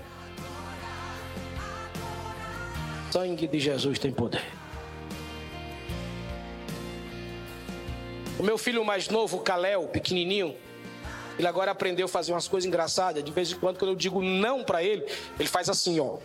[3.12, 4.44] Sangue de Jesus tem poder.
[8.40, 10.56] O meu filho mais novo, Kalel, pequenininho,
[11.38, 13.24] ele agora aprendeu a fazer umas coisas engraçadas.
[13.24, 15.06] De vez em quando, quando eu digo não para ele,
[15.40, 16.18] ele faz assim, ó.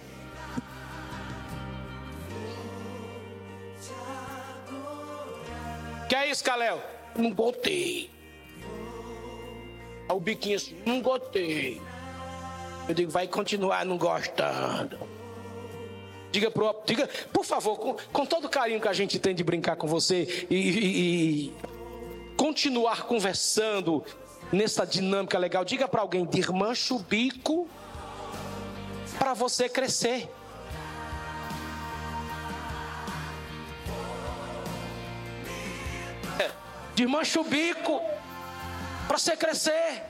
[6.09, 6.81] Que é isso, Calel?
[7.17, 8.11] Não gostei.
[10.09, 11.81] O biquinho assim, não gostei.
[12.89, 14.99] Eu digo, vai continuar não gostando.
[16.31, 19.43] Diga, pro, diga por favor, com, com todo o carinho que a gente tem de
[19.43, 21.53] brincar com você e, e, e
[22.37, 24.05] continuar conversando,
[24.53, 25.65] nessa dinâmica legal.
[25.65, 27.69] Diga para alguém, desmancha o bico
[29.19, 30.29] para você crescer.
[36.39, 36.51] É,
[36.95, 38.01] desmancha o bico
[39.07, 40.03] para você crescer.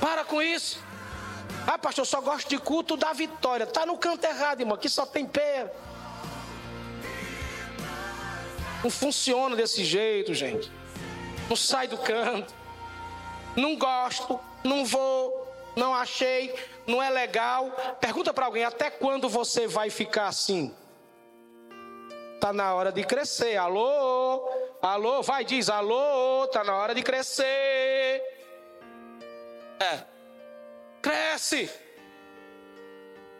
[0.00, 0.82] Para com isso.
[1.66, 3.66] Ah, pastor, eu só gosto de culto da vitória.
[3.66, 4.74] Tá no canto errado, irmão.
[4.74, 5.72] Aqui só tem pé.
[8.82, 10.72] Não funciona desse jeito, gente.
[11.48, 12.59] Não sai do canto.
[13.56, 15.46] Não gosto, não vou,
[15.76, 16.54] não achei,
[16.86, 17.70] não é legal.
[18.00, 20.74] Pergunta para alguém: até quando você vai ficar assim?
[22.40, 23.56] Tá na hora de crescer.
[23.56, 24.48] Alô?
[24.80, 25.22] Alô?
[25.22, 28.22] Vai, diz alô, tá na hora de crescer.
[29.78, 30.00] É.
[31.02, 31.70] Cresce.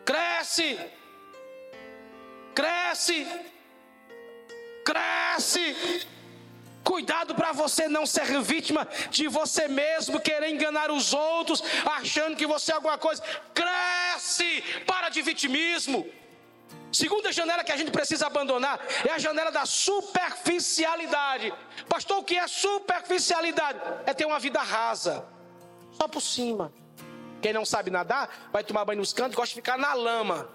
[0.04, 0.78] Cresce.
[2.54, 3.26] Cresce.
[4.84, 5.76] Cresce.
[6.82, 12.46] Cuidado para você não ser vítima de você mesmo, querer enganar os outros, achando que
[12.46, 13.22] você é alguma coisa.
[13.54, 14.62] Cresce.
[14.86, 16.06] Para de vitimismo.
[16.92, 21.52] Segunda janela que a gente precisa abandonar é a janela da superficialidade.
[21.88, 23.78] Pastor, o que é superficialidade?
[24.06, 25.24] É ter uma vida rasa,
[25.92, 26.72] só por cima.
[27.40, 30.48] Quem não sabe nadar, vai tomar banho nos cantos, gosta de ficar na lama.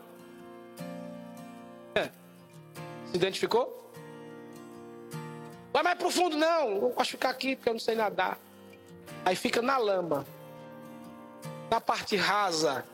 [1.96, 2.10] É.
[3.10, 3.85] Se identificou?
[5.76, 6.70] Vai mais profundo, não.
[6.70, 8.40] Eu de ficar aqui porque eu não sei nadar.
[9.26, 10.26] Aí fica na lama,
[11.70, 12.86] na parte rasa,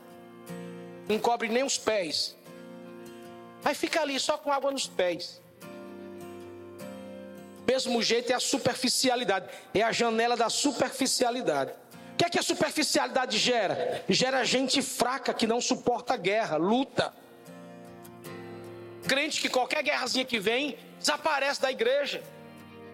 [1.08, 2.36] não cobre nem os pés.
[3.64, 5.40] Aí fica ali só com água nos pés.
[7.64, 11.70] Mesmo jeito é a superficialidade, é a janela da superficialidade.
[12.14, 14.02] O que é que a superficialidade gera?
[14.08, 17.14] Gera gente fraca que não suporta guerra, luta.
[19.06, 22.24] Crente que qualquer guerrazinha que vem, desaparece da igreja.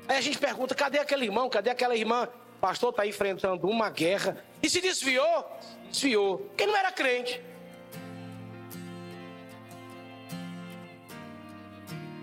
[0.09, 1.51] Aí a gente pergunta: cadê aquele irmão?
[1.51, 2.29] Cadê aquela irmã?
[2.57, 5.45] O pastor está enfrentando uma guerra e se desviou?
[5.91, 7.41] Desviou, porque não era crente.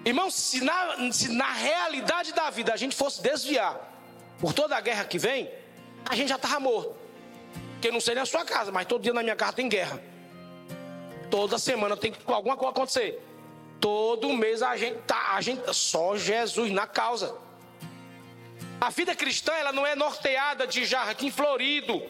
[0.04, 3.80] Irmão, se na, se na realidade da vida a gente fosse desviar
[4.40, 5.50] por toda a guerra que vem,
[6.08, 6.96] a gente já estava morto.
[7.74, 10.00] Porque não sei na sua casa, mas todo dia na minha casa tem guerra.
[11.32, 13.20] Toda semana tem alguma coisa acontecer.
[13.80, 17.36] Todo mês a gente tá, a gente só Jesus na causa.
[18.80, 22.02] A vida cristã ela não é norteada de jardim florido.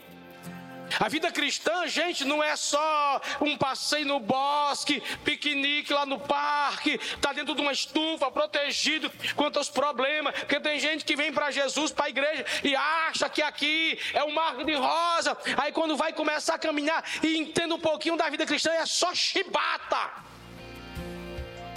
[1.00, 6.98] A vida cristã, gente, não é só um passeio no bosque, piquenique lá no parque,
[7.20, 10.34] tá dentro de uma estufa, protegido contra os problemas.
[10.40, 14.24] Porque tem gente que vem para Jesus, para a igreja e acha que aqui é
[14.24, 15.38] um mar de rosa.
[15.58, 19.14] Aí quando vai começar a caminhar e entende um pouquinho da vida cristã, é só
[19.14, 20.24] chibata.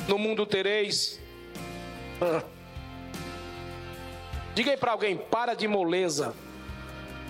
[0.07, 1.19] No mundo tereis.
[4.59, 6.35] Diga aí para alguém: para de moleza.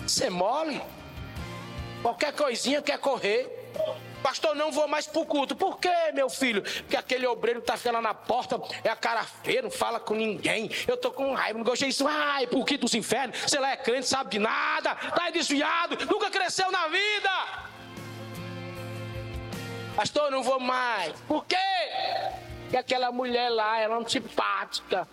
[0.01, 0.81] Você é mole?
[2.01, 3.69] Qualquer coisinha quer correr.
[4.23, 5.55] Pastor, não vou mais pro culto.
[5.55, 6.63] Por quê, meu filho?
[6.63, 10.15] Porque aquele obreiro tá ficando lá na porta, é a cara feia, não fala com
[10.15, 10.71] ninguém.
[10.87, 12.07] Eu tô com raiva, não gostei disso.
[12.07, 13.37] Ai, por que dos infernos?
[13.45, 17.29] Sei lá, é crente, sabe de nada, tá desviado, nunca cresceu na vida.
[19.95, 21.13] Pastor, não vou mais.
[21.27, 21.57] Por quê?
[22.63, 25.07] Porque aquela mulher lá, ela é antipática.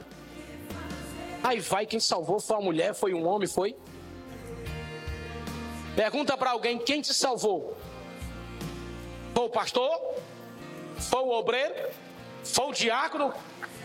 [1.43, 3.77] Aí vai, quem salvou foi uma mulher, foi um homem, foi?
[5.95, 7.77] Pergunta para alguém: quem te salvou?
[9.35, 10.15] Foi o pastor?
[10.99, 11.75] Foi o obreiro?
[12.45, 13.33] Foi o diácono?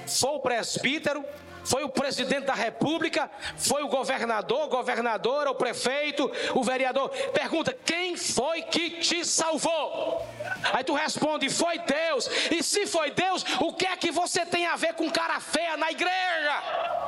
[0.08, 1.24] Foi o presbítero?
[1.64, 3.30] Foi o presidente da república?
[3.56, 7.10] Foi o governador, governadora, o prefeito, o vereador?
[7.34, 10.26] Pergunta: quem foi que te salvou?
[10.74, 12.30] Aí tu responde: foi Deus.
[12.52, 15.78] E se foi Deus, o que é que você tem a ver com cara feia
[15.78, 17.01] na igreja?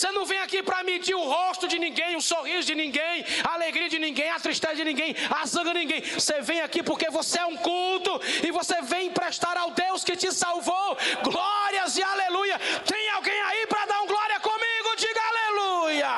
[0.00, 3.52] Você não vem aqui para medir o rosto de ninguém, o sorriso de ninguém, a
[3.52, 6.00] alegria de ninguém, a tristeza de ninguém, a sangue de ninguém.
[6.00, 10.16] Você vem aqui porque você é um culto e você vem prestar ao Deus que
[10.16, 10.96] te salvou.
[11.22, 12.58] Glórias e aleluia.
[12.86, 14.96] Tem alguém aí para dar um glória comigo?
[14.96, 16.08] Diga aleluia.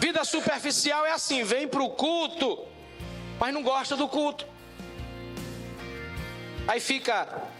[0.00, 2.66] Vida superficial é assim: vem para o culto,
[3.38, 4.44] mas não gosta do culto.
[6.66, 7.51] Aí fica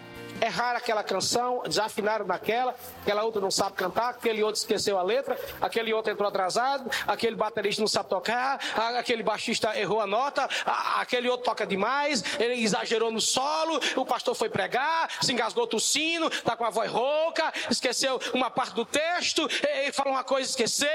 [0.43, 5.39] erraram aquela canção, desafinaram naquela, aquela outra não sabe cantar, aquele outro esqueceu a letra,
[5.61, 8.59] aquele outro entrou atrasado, aquele baterista não sabe tocar,
[8.99, 10.49] aquele baixista errou a nota,
[10.97, 16.27] aquele outro toca demais, ele exagerou no solo, o pastor foi pregar, se engasgou tossindo,
[16.27, 20.89] está com a voz rouca, esqueceu uma parte do texto, ele falou uma coisa, esqueceu,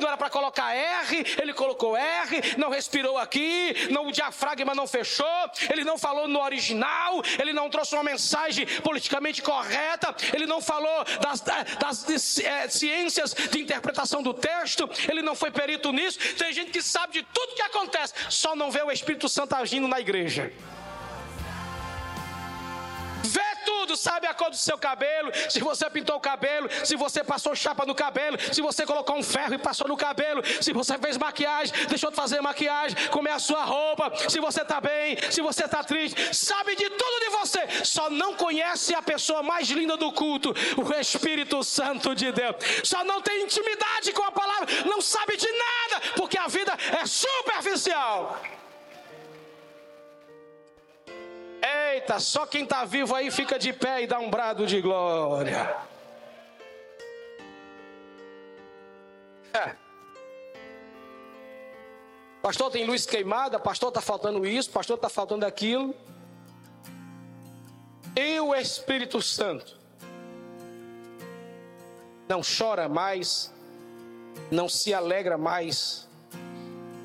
[0.00, 4.86] não era para colocar R, ele colocou R, não respirou aqui, não, o diafragma não
[4.86, 5.26] fechou,
[5.70, 10.60] ele não falou no original, ele não trouxe uma mensagem por politicamente correta, ele não
[10.60, 16.18] falou das, das é, ciências de interpretação do texto, ele não foi perito nisso.
[16.36, 19.88] Tem gente que sabe de tudo que acontece, só não vê o Espírito Santo agindo
[19.88, 20.52] na igreja
[23.96, 27.84] sabe a cor do seu cabelo, se você pintou o cabelo, se você passou chapa
[27.86, 31.74] no cabelo, se você colocou um ferro e passou no cabelo, se você fez maquiagem,
[31.86, 35.64] deixou de fazer maquiagem, como é a sua roupa, se você está bem, se você
[35.64, 40.12] está triste, sabe de tudo de você, só não conhece a pessoa mais linda do
[40.12, 45.36] culto, o Espírito Santo de Deus, só não tem intimidade com a palavra, não sabe
[45.36, 48.40] de nada, porque a vida é superficial.
[51.62, 55.76] Eita, só quem está vivo aí fica de pé e dá um brado de glória.
[59.54, 59.76] É.
[62.42, 65.94] Pastor, tem luz queimada, pastor, está faltando isso, pastor, está faltando aquilo.
[68.16, 69.78] E o Espírito Santo
[72.28, 73.52] não chora mais,
[74.50, 76.08] não se alegra mais,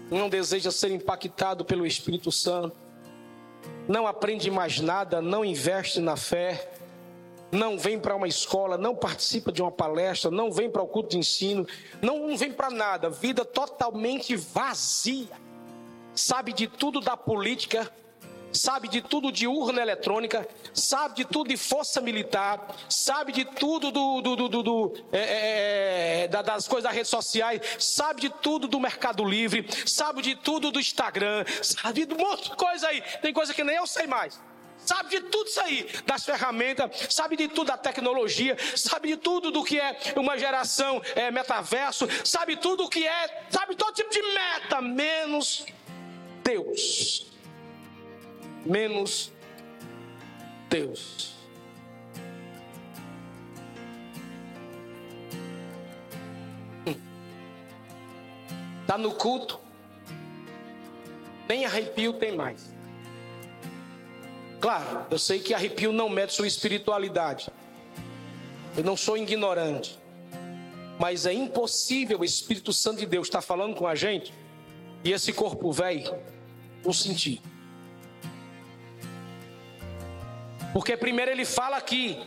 [0.10, 2.86] não deseja ser impactado pelo Espírito Santo
[3.88, 6.72] não aprende mais nada, não investe na fé,
[7.51, 11.09] não vem para uma escola, não participa de uma palestra, não vem para o culto
[11.09, 11.65] de ensino,
[12.01, 15.30] não vem para nada, vida totalmente vazia.
[16.13, 17.91] Sabe de tudo da política,
[18.51, 23.91] sabe de tudo de urna eletrônica, sabe de tudo de força militar, sabe de tudo
[23.91, 28.67] do, do, do, do é, é, é das coisas das redes sociais, sabe de tudo
[28.67, 33.01] do Mercado Livre, sabe de tudo do Instagram, sabe de um monte de coisa aí.
[33.21, 34.39] Tem coisa que nem eu sei mais.
[34.77, 39.51] Sabe de tudo isso aí, das ferramentas, sabe de tudo da tecnologia, sabe de tudo
[39.51, 44.09] do que é uma geração é, metaverso, sabe tudo o que é, sabe todo tipo
[44.09, 45.65] de meta, menos
[46.43, 47.36] Deus
[48.68, 49.32] menos
[50.70, 51.36] Deus.
[58.82, 59.59] Está no culto,
[61.47, 62.74] nem arrepio tem mais.
[64.61, 67.49] Claro, eu sei que arrepio não mede sua espiritualidade.
[68.76, 69.99] Eu não sou ignorante.
[70.99, 74.34] Mas é impossível o Espírito Santo de Deus estar falando com a gente
[75.03, 76.18] e esse corpo velho
[76.84, 77.41] não sentir.
[80.78, 82.23] Porque primeiro ele fala aqui.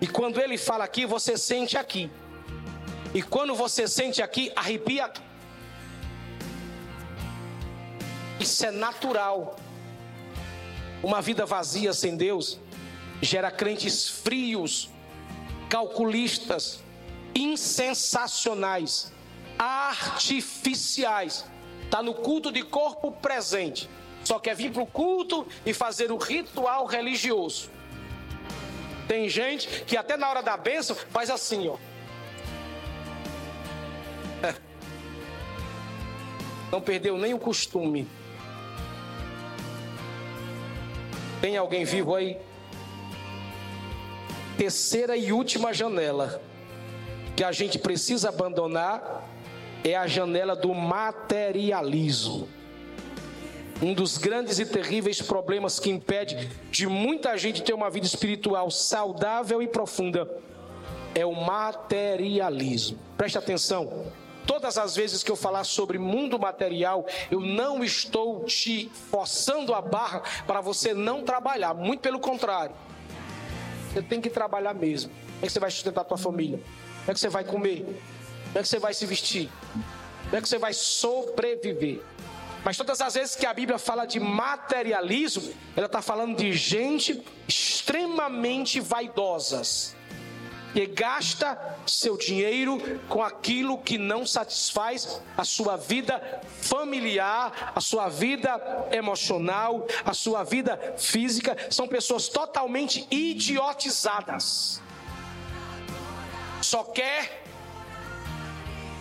[0.00, 2.10] E quando ele fala aqui, você sente aqui.
[3.12, 5.20] E quando você sente aqui, arrepia aqui.
[8.40, 9.56] Isso é natural.
[11.02, 12.58] Uma vida vazia sem Deus
[13.20, 14.88] gera crentes frios,
[15.68, 16.82] calculistas,
[17.34, 19.12] insensacionais,
[19.58, 21.44] artificiais.
[21.84, 23.86] Está no culto de corpo presente
[24.32, 27.70] só quer vir para o culto e fazer o ritual religioso.
[29.06, 31.76] Tem gente que até na hora da bênção faz assim, ó.
[34.42, 34.54] É.
[36.70, 38.08] Não perdeu nem o costume.
[41.42, 42.38] Tem alguém vivo aí?
[44.56, 46.40] Terceira e última janela
[47.36, 49.28] que a gente precisa abandonar
[49.84, 52.48] é a janela do materialismo.
[53.82, 58.70] Um dos grandes e terríveis problemas que impede de muita gente ter uma vida espiritual
[58.70, 60.30] saudável e profunda
[61.16, 62.96] é o materialismo.
[63.16, 64.06] Preste atenção.
[64.46, 69.80] Todas as vezes que eu falar sobre mundo material, eu não estou te forçando a
[69.80, 72.76] barra para você não trabalhar, muito pelo contrário.
[73.92, 75.10] Você tem que trabalhar mesmo.
[75.10, 76.58] Como é que você vai sustentar a tua família?
[76.58, 77.84] Como é que você vai comer?
[77.84, 79.50] Como é que você vai se vestir?
[80.24, 82.00] Como é que você vai sobreviver?
[82.64, 87.22] Mas todas as vezes que a Bíblia fala de materialismo, ela está falando de gente
[87.48, 89.96] extremamente vaidosas,
[90.72, 98.08] que gasta seu dinheiro com aquilo que não satisfaz a sua vida familiar, a sua
[98.08, 101.56] vida emocional, a sua vida física.
[101.68, 104.80] São pessoas totalmente idiotizadas.
[106.62, 107.42] Só quer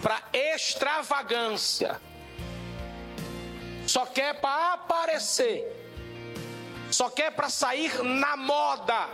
[0.01, 2.01] para extravagância
[3.92, 5.60] só quer para aparecer,
[6.89, 9.10] só quer para sair na moda,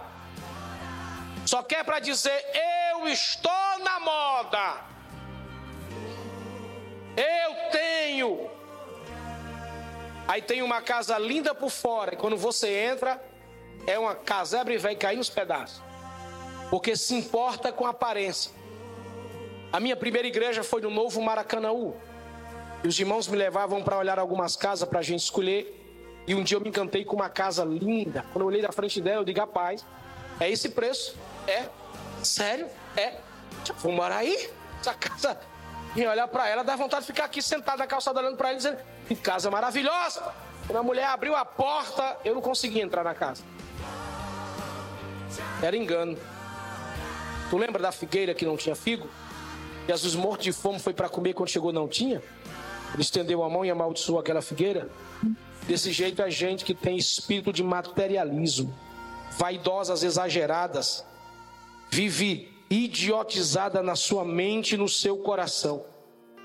[1.48, 2.40] só quer para dizer:
[2.92, 4.86] Eu estou na moda,
[7.16, 8.52] eu tenho.
[10.28, 13.20] Aí tem uma casa linda por fora, e quando você entra,
[13.88, 15.82] é uma casebre e vai cair nos pedaços,
[16.70, 18.52] porque se importa com a aparência.
[19.74, 22.00] A minha primeira igreja foi no Novo Maracanãú.
[22.88, 26.24] E os irmãos me levavam para olhar algumas casas para a gente escolher.
[26.26, 28.26] E um dia eu me encantei com uma casa linda.
[28.32, 29.86] Quando eu olhei na frente dela, eu digo, rapaz,
[30.40, 31.14] é esse preço?
[31.46, 31.66] É.
[32.24, 32.66] Sério?
[32.96, 33.16] É.
[33.80, 34.50] Vou morar aí?
[34.80, 35.38] Essa casa.
[35.98, 38.58] E olhar para ela, dá vontade de ficar aqui sentado na calçada olhando para ela
[38.58, 40.24] dizendo, que casa maravilhosa.
[40.66, 43.44] Quando a mulher abriu a porta, eu não consegui entrar na casa.
[45.62, 46.18] Era engano.
[47.50, 49.10] Tu lembra da figueira que não tinha figo?
[49.90, 52.24] Jesus morto de fome foi para comer quando chegou não tinha?
[52.94, 54.90] Ele estendeu a mão e amaldiçoou aquela figueira.
[55.64, 58.74] Desse jeito é gente que tem espírito de materialismo,
[59.38, 61.06] vaidosas exageradas,
[61.92, 65.84] vive idiotizada na sua mente e no seu coração.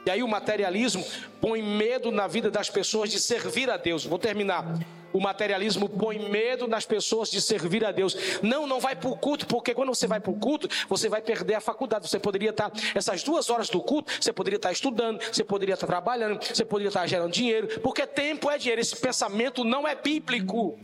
[0.05, 1.05] E aí o materialismo
[1.41, 4.05] põe medo na vida das pessoas de servir a Deus.
[4.05, 4.65] Vou terminar.
[5.13, 8.17] O materialismo põe medo nas pessoas de servir a Deus.
[8.43, 11.21] Não, não vai para o culto, porque quando você vai para o culto, você vai
[11.21, 12.09] perder a faculdade.
[12.09, 15.87] Você poderia estar, essas duas horas do culto, você poderia estar estudando, você poderia estar
[15.87, 18.81] trabalhando, você poderia estar gerando dinheiro, porque tempo é dinheiro.
[18.81, 20.79] Esse pensamento não é bíblico.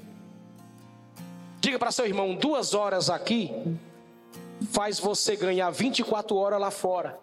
[1.61, 3.53] Diga para seu irmão: duas horas aqui
[4.72, 7.18] faz você ganhar 24 horas lá fora.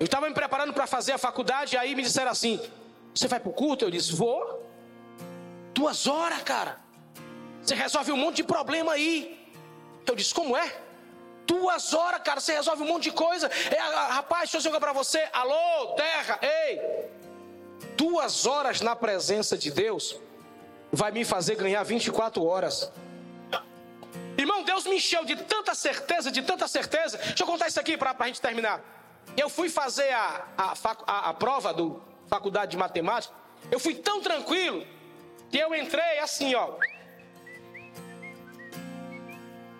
[0.00, 2.60] Eu estava me preparando para fazer a faculdade, aí me disseram assim:
[3.18, 3.84] Você vai para o culto?
[3.84, 4.64] Eu disse: Vou.
[5.74, 6.78] Duas horas, cara.
[7.60, 9.52] Você resolve um monte de problema aí.
[10.06, 10.80] Eu disse: Como é?
[11.44, 13.50] Duas horas, cara, você resolve um monte de coisa.
[13.74, 13.80] É,
[14.12, 15.28] rapaz, deixa eu jogar para você.
[15.32, 16.80] Alô, terra, ei.
[17.96, 20.16] Duas horas na presença de Deus
[20.92, 22.92] vai me fazer ganhar 24 horas.
[24.36, 27.18] Irmão, Deus me encheu de tanta certeza, de tanta certeza.
[27.18, 28.80] Deixa eu contar isso aqui para a gente terminar.
[29.36, 30.74] Eu fui fazer a, a,
[31.06, 33.34] a, a prova do faculdade de matemática.
[33.70, 34.86] Eu fui tão tranquilo
[35.50, 36.74] que eu entrei assim, ó.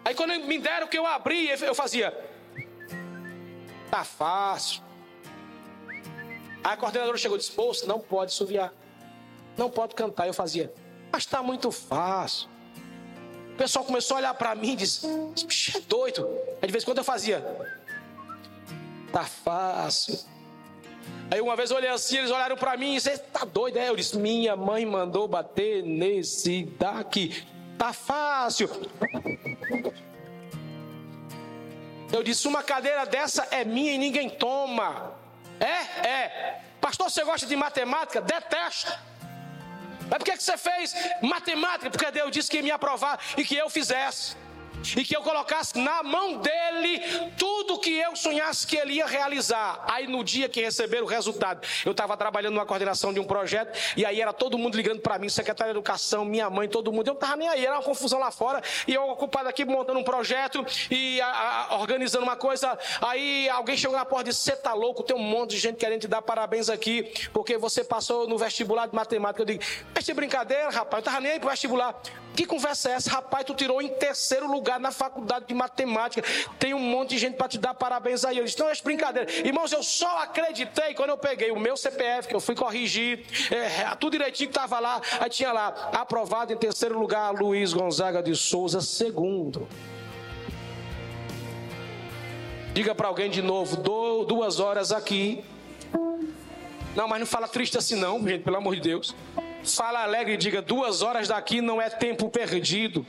[0.05, 2.17] Aí quando me deram que eu abri, eu fazia.
[3.91, 4.83] Tá fácil.
[6.65, 8.73] Aí a coordenadora chegou disposto, não pode suviar.
[9.57, 10.27] Não pode cantar.
[10.27, 10.73] Eu fazia.
[11.13, 12.49] Mas tá muito fácil
[13.59, 15.07] pessoal começou a olhar para mim e disse:
[15.77, 16.27] é doido.
[16.63, 17.45] Aí de vez em quando eu fazia:
[19.13, 20.19] Tá fácil.
[21.31, 23.79] Aí uma vez eu olhei assim, eles olharam para mim e disse: Tá doido?
[23.79, 23.89] É?
[23.89, 27.47] Eu disse: Minha mãe mandou bater nesse daqui.
[27.77, 28.69] Tá fácil.
[32.11, 35.13] Eu disse: Uma cadeira dessa é minha e ninguém toma.
[35.61, 36.09] É?
[36.09, 36.61] É.
[36.81, 38.21] Pastor, você gosta de matemática?
[38.21, 38.93] Detesto.
[40.09, 41.91] Mas por que você fez matemática?
[41.91, 44.37] Porque Deus disse que ia me aprovar e que eu fizesse
[44.97, 47.01] e que eu colocasse na mão dele
[47.37, 49.85] tudo que eu sonhasse que ele ia realizar.
[49.87, 53.79] Aí no dia que receber o resultado, eu estava trabalhando numa coordenação de um projeto
[53.97, 57.09] e aí era todo mundo ligando para mim, secretário de educação, minha mãe, todo mundo.
[57.09, 59.99] Eu não estava nem aí, era uma confusão lá fora e eu ocupado aqui montando
[59.99, 62.79] um projeto e a, a, organizando uma coisa.
[63.03, 65.03] Aí alguém chegou na porta e disse: Você tá louco?
[65.03, 68.87] Tem um monte de gente querendo te dar parabéns aqui porque você passou no vestibular
[68.87, 69.43] de matemática.
[69.43, 69.63] Eu digo:
[69.97, 72.01] Este brincadeira, rapaz, eu estava nem aí pro vestibular.
[72.39, 73.11] Que conversa é essa?
[73.11, 76.23] Rapaz, tu tirou em terceiro lugar na faculdade de matemática.
[76.57, 78.39] Tem um monte de gente para te dar parabéns aí.
[78.39, 79.31] Eu disse, não é brincadeira.
[79.45, 83.95] Irmãos, eu só acreditei quando eu peguei o meu CPF, que eu fui corrigir, é,
[83.97, 85.01] tudo direitinho que estava lá.
[85.21, 89.69] Aí tinha lá, aprovado em terceiro lugar, Luiz Gonzaga de Souza, segundo.
[92.73, 93.77] Diga para alguém de novo,
[94.25, 95.45] duas horas aqui.
[96.95, 99.15] Não, mas não fala triste assim não, gente, pelo amor de Deus.
[99.65, 103.05] Fala alegre e diga: duas horas daqui não é tempo perdido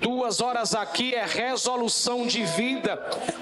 [0.00, 2.96] duas horas aqui é resolução de vida,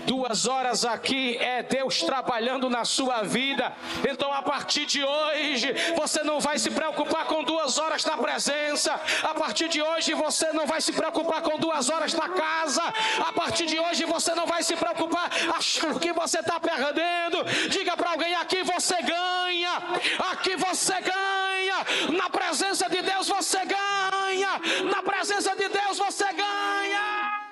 [0.07, 3.73] duas horas aqui é Deus trabalhando na sua vida.
[4.09, 9.01] Então, a partir de hoje, você não vai se preocupar com duas horas na presença,
[9.23, 12.83] a partir de hoje, você não vai se preocupar com duas horas na casa,
[13.27, 17.45] a partir de hoje, você não vai se preocupar achando que você está perdendo.
[17.71, 19.83] Diga para alguém: aqui você ganha,
[20.31, 21.77] aqui você ganha,
[22.17, 27.46] na presença de Deus você ganha, na presença de Deus você ganha!